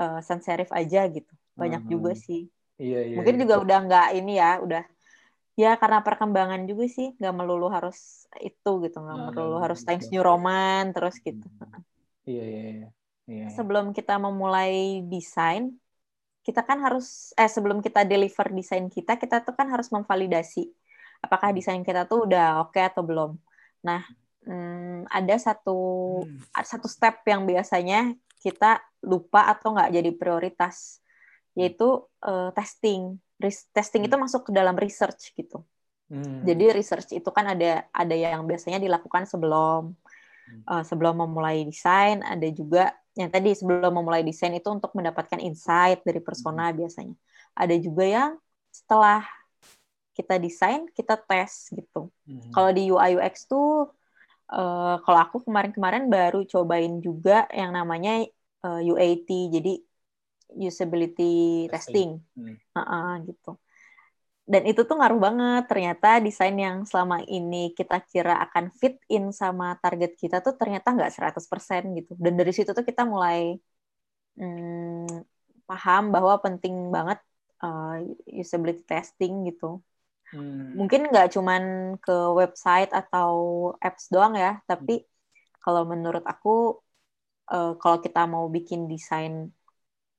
[0.00, 1.90] eh, sans serif aja gitu banyak Hmm.
[1.92, 2.40] juga sih
[2.82, 3.42] iya iya mungkin iya.
[3.42, 4.82] juga udah nggak ini ya udah
[5.62, 7.98] ya karena perkembangan juga sih nggak melulu harus
[8.48, 9.88] itu gitu nggak Ah, melulu nggak harus melulu.
[9.88, 11.95] Times New Roman terus gitu Hmm.
[12.28, 12.86] Iya iya iya.
[13.30, 15.64] Iya sebelum kita memulai desain
[16.46, 20.60] kita kan harus eh sebelum kita deliver desain kita kita tuh kan harus memvalidasi
[21.24, 23.30] apakah desain kita tuh udah oke atau belum.
[23.86, 24.00] Nah
[24.46, 25.70] hmm, ada satu
[26.26, 26.38] Hmm.
[26.72, 28.78] satu step yang biasanya kita
[29.10, 30.76] lupa atau nggak jadi prioritas
[31.58, 31.84] yaitu
[32.26, 33.02] eh, testing.
[33.44, 35.60] Ris- testing itu masuk ke dalam research gitu.
[36.06, 36.46] Hmm.
[36.48, 39.90] jadi research itu kan ada ada yang biasanya dilakukan sebelum
[40.66, 46.02] Eh, sebelum memulai desain, ada juga yang tadi sebelum memulai desain itu untuk mendapatkan insight
[46.02, 46.76] dari persona Hmm.
[46.82, 47.14] biasanya.
[47.54, 48.30] Ada juga yang
[48.74, 49.24] setelah
[50.16, 52.10] kita desain kita tes gitu.
[52.26, 52.40] Hmm.
[52.50, 53.88] Kalau di UI UX tuh
[54.50, 58.26] eh, kalau aku kemarin-kemarin baru cobain juga yang namanya
[58.66, 59.72] eh, UAT, jadi
[60.56, 61.70] usability Testing.
[61.70, 62.54] testing, Hmm.
[62.76, 63.50] Heeh, gitu
[64.52, 65.62] dan itu tuh ngaruh banget.
[65.70, 70.88] Ternyata desain yang selama ini kita kira akan fit in sama target kita tuh ternyata
[70.96, 72.12] nggak 100% gitu.
[72.24, 73.58] Dan dari situ tuh kita mulai
[74.38, 75.06] hmm,
[75.68, 77.18] paham bahwa penting banget
[77.64, 77.98] uh,
[78.42, 79.82] usability testing gitu.
[80.26, 80.74] Hmm.
[80.74, 81.62] mungkin nggak cuman
[82.02, 83.30] ke website atau
[83.78, 85.06] apps doang ya tapi
[85.62, 86.82] kalau menurut aku
[87.54, 89.54] uh, kalau kita mau bikin desain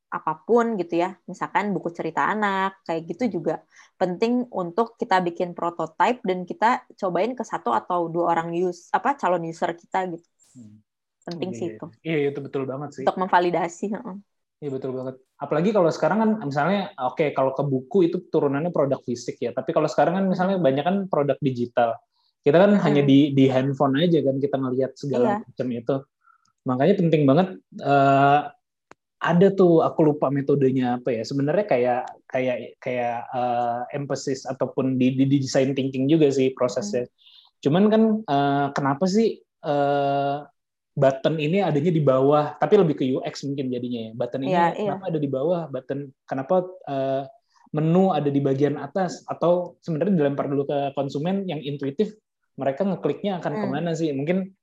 [0.08, 3.60] apa pun gitu ya, misalkan buku cerita anak, kayak gitu juga
[4.00, 9.20] penting untuk kita bikin prototype dan kita cobain ke satu atau dua orang use apa
[9.20, 10.28] calon user kita gitu.
[10.56, 10.80] Hmm.
[11.28, 11.76] Penting Iya, sih iya.
[11.76, 13.04] itu Iya, itu betul banget sih.
[13.04, 13.86] untuk memvalidasi.
[14.58, 15.16] Iya betul banget.
[15.38, 19.52] Apalagi kalau sekarang kan misalnya oke kalau ke buku itu turunannya produk fisik ya.
[19.54, 21.94] Tapi kalau sekarang kan misalnya banyak kan produk digital.
[22.42, 23.10] Kita kan hanya Hmm.
[23.12, 25.00] di di handphone aja kan kita ngelihat Iya.
[25.04, 25.96] segala macam itu.
[26.66, 27.48] Makanya penting banget
[27.80, 28.40] eh,
[29.18, 31.24] ada tuh aku lupa metodenya apa ya.
[31.26, 37.06] Sebenarnya kayak kayak kayak eh, emphasis ataupun di, di di design thinking juga sih prosesnya.
[37.06, 37.14] Hmm.
[37.66, 40.38] Cuman kan eh, kenapa sih eh,
[40.98, 44.12] button ini adanya di bawah, tapi lebih ke UX mungkin jadinya ya.
[44.18, 44.90] Button ini Iya, iya.
[44.90, 45.62] kenapa ada di bawah?
[45.70, 46.56] Button kenapa
[46.90, 47.24] eh,
[47.78, 49.22] menu ada di bagian atas?
[49.30, 52.18] Atau sebenarnya dilempar dulu ke konsumen yang intuitif,
[52.58, 53.62] mereka ngekliknya akan Hmm.
[53.62, 54.10] ke mana sih?
[54.10, 54.57] Mungkin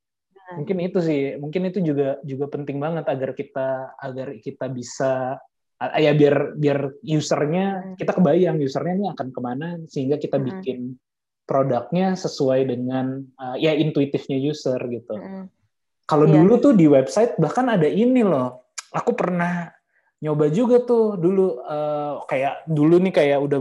[0.53, 5.40] mungkin itu sih, mungkin itu juga juga penting banget agar kita agar kita bisa
[5.97, 7.95] ya biar biar usernya Hmm.
[7.97, 10.47] kita kebayang usernya ini akan ke mana sehingga kita Hmm.
[10.53, 10.78] bikin
[11.45, 15.12] produknya sesuai dengan uh, ya intuitifnya user gitu.
[15.12, 15.45] Mm-mm.
[16.05, 16.40] Kalau Iya.
[16.40, 18.68] dulu tuh di website bahkan ada ini loh.
[18.92, 19.68] Aku pernah
[20.24, 23.61] nyoba juga tuh dulu eh, kayak dulu nih kayak udah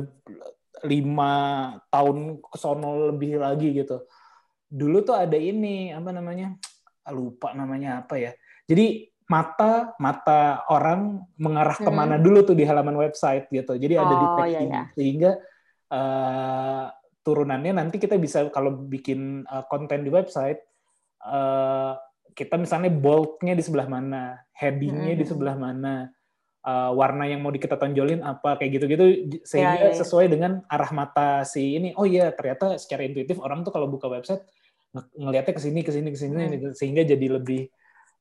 [0.83, 1.31] lima
[1.87, 4.03] tahun ke sono lebih lagi gitu.
[4.67, 6.55] Dulu tuh ada ini apa namanya?
[7.11, 8.31] Lupa namanya apa ya.
[8.63, 11.87] Jadi mata mata orang mengarah Hmm.
[11.87, 13.75] ke mana dulu tuh di halaman website gitu.
[13.75, 14.81] Jadi ada Oh, deteksi iya, iya.
[14.95, 15.31] sehingga
[15.89, 16.85] eh,
[17.23, 20.59] turunannya nanti kita bisa kalau bikin eh, konten di website
[21.23, 21.93] eh,
[22.33, 25.31] kita misalnya boldnya di sebelah mana, headingnya di Mhm.
[25.31, 26.09] sebelah mana,
[26.65, 29.99] eh, warna yang mau kita tonjolin apa kayak gitu-gitu j- sehingga iya, iya.
[29.99, 31.93] sesuai dengan arah mata si ini.
[31.95, 34.43] Oh iya ternyata secara intuitif orang tuh kalau buka website
[34.93, 36.53] ngelihatnya ke sini ke sini ke sini Hmm.
[36.57, 36.67] gitu.
[36.77, 37.61] sehingga jadi lebih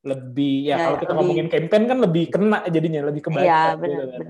[0.03, 3.63] lebih ya, Ya, kalau kita lebih- ngomongin campaign kan lebih kena jadinya lebih kebaca Iya,
[3.79, 4.27] gitu benar, kan.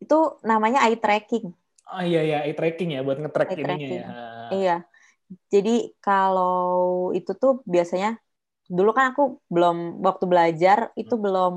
[0.00, 1.46] Itu namanya eye tracking.
[1.90, 4.06] Oh iya iya eye tracking ya buat nge-track Eye ininya ya.
[4.52, 4.76] Iya.
[5.48, 8.18] Jadi kalau itu tuh biasanya
[8.68, 11.54] dulu kan aku belum waktu belajar itu belum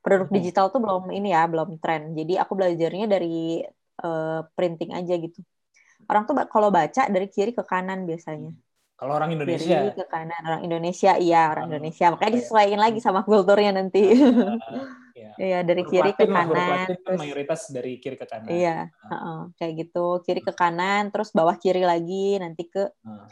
[0.00, 0.36] produk Hmm.
[0.40, 2.16] digital tuh belum ini ya, belum tren.
[2.16, 3.62] Jadi aku belajarnya dari
[4.00, 5.44] eh, printing aja gitu.
[6.08, 8.50] Orang tuh kalau baca dari kiri ke kanan biasanya.
[9.00, 12.06] Kalau orang Kiri Indonesia ke kanan orang Indonesia, iya orang Indonesia.
[12.12, 12.36] Makanya apa ya?
[12.36, 14.02] disesuaikan lagi sama kulturnya nanti.
[14.12, 14.12] ya.
[15.40, 16.84] Iya, dari Huruf kiri ke lah, kanan.
[16.84, 18.52] Kan terus- mayoritas dari kiri ke kanan.
[18.52, 20.06] Iya, heeh, kayak gitu.
[20.20, 23.24] Kiri ke kanan, terus bawah kiri lagi, nanti ke Hmm.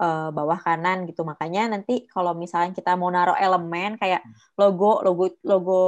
[0.00, 1.20] eh, bawah kanan gitu.
[1.28, 4.32] Makanya nanti kalau misalnya kita mau naruh elemen kayak Hmm.
[4.56, 5.82] logo, logo, logo,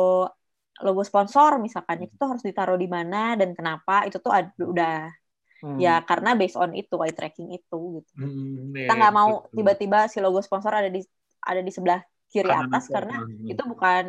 [0.85, 1.65] logo sponsor Hmm.
[1.65, 4.29] misalkan itu tuh harus ditaruh di mana dan kenapa itu tuh
[4.61, 5.09] udah
[5.63, 5.79] Hmm.
[5.85, 8.13] ya karena based on itu eye tracking itu gitu.
[8.17, 11.01] Hmm, Kita iya, nggak mau tiba-tiba si logo sponsor ada di
[11.49, 12.01] ada di sebelah
[12.33, 12.95] kiri Kanan atas aja.
[12.95, 13.51] karena Hmm.
[13.51, 14.05] itu bukan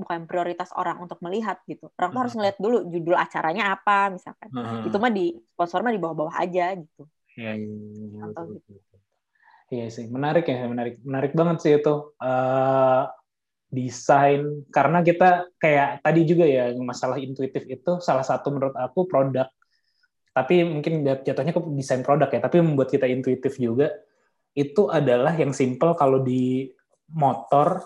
[0.00, 1.84] bukan prioritas orang untuk melihat gitu.
[1.98, 2.38] Orang tuh harus Hmm.
[2.38, 4.50] ngeliat dulu judul acaranya apa misalkan.
[4.52, 4.86] Hmm.
[4.86, 5.22] Itu mah di
[5.54, 7.02] sponsor mah di bawah-bawah aja gitu.
[7.38, 7.74] Iya, iya,
[8.14, 8.72] iya, gitu.
[9.72, 11.90] Iya sih, menarik ya, menarik, menarik banget sih itu
[12.24, 13.02] Eh,
[13.78, 14.42] desain
[14.76, 15.24] karena kita
[15.62, 19.48] kayak tadi juga ya masalah intuitif itu salah satu menurut aku produk.
[20.34, 23.94] Tapi mungkin jatuhnya ke desain produk ya, tapi membuat kita intuitif juga
[24.54, 26.70] itu adalah yang simple kalau di
[27.14, 27.82] motor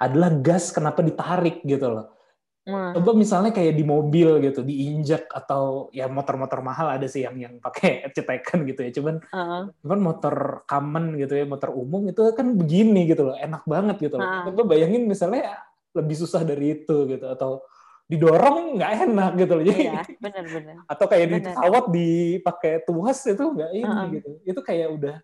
[0.00, 2.20] adalah gas kenapa ditarik gitu loh.
[2.68, 7.36] Nah, Coba misalnya kayak di mobil gitu, diinjak atau ya motor-motor mahal ada sih yang
[7.40, 8.90] yang pakai cetekan gitu ya.
[8.92, 9.62] Cuman heeh.
[9.80, 10.34] cuman motor
[10.68, 14.28] common gitu ya, motor umum itu kan begini gitu loh, enak banget gitu loh.
[14.28, 14.44] Ah.
[14.48, 15.56] Coba bayangin misalnya
[15.96, 17.64] lebih susah dari itu gitu atau
[18.10, 19.64] didorong nggak enak gitu loh.
[19.64, 20.76] Jadi Iya, benar-benar.
[20.90, 21.54] atau kayak di bener.
[21.54, 24.06] pesawat dipakai tuas itu nggak ini Heeh.
[24.18, 24.30] gitu.
[24.42, 25.16] Itu kayak udah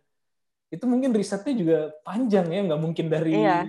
[0.66, 3.66] itu mungkin risetnya juga panjang ya, nggak mungkin dari Iya.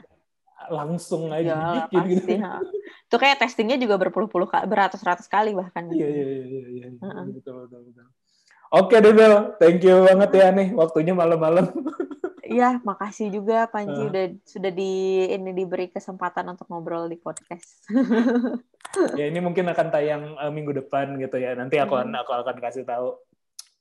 [0.68, 2.14] langsung aja Ya, dibikin pasti.
[2.14, 2.30] gitu.
[2.42, 2.54] ha.
[3.08, 5.86] Itu kayak testingnya juga berpuluh-puluh beratus-ratus kali bahkan.
[5.90, 6.88] Iya iya iya iya iya.
[6.98, 7.26] Heeh.
[7.34, 8.06] betul betul betul.
[8.68, 11.72] Oke deh Bel, thank you banget ya nih waktunya malam-malam.
[12.48, 14.08] Iya, makasih juga Panji Ah.
[14.08, 14.92] udah sudah di
[15.28, 17.84] ini diberi kesempatan untuk ngobrol di podcast.
[19.20, 21.54] ya ini mungkin akan tayang eh, minggu depan gitu ya.
[21.54, 22.14] Nanti aku Hmm.
[22.14, 23.20] aku akan kasih tahu.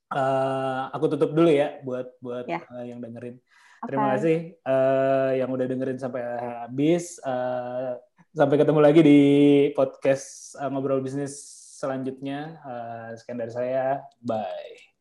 [0.07, 2.63] Eh, aku tutup dulu ya buat buat Ya.
[2.75, 3.39] eh, yang dengerin.
[3.83, 4.13] Terima Oke.
[4.15, 6.21] kasih eh, yang udah dengerin sampai
[6.63, 7.19] habis.
[7.19, 7.91] Eh,
[8.31, 9.21] sampai ketemu lagi di
[9.73, 11.33] podcast eh, ngobrol bisnis
[11.77, 12.57] selanjutnya.
[12.59, 14.01] Eh, sekian dari saya.
[14.19, 14.96] Bye.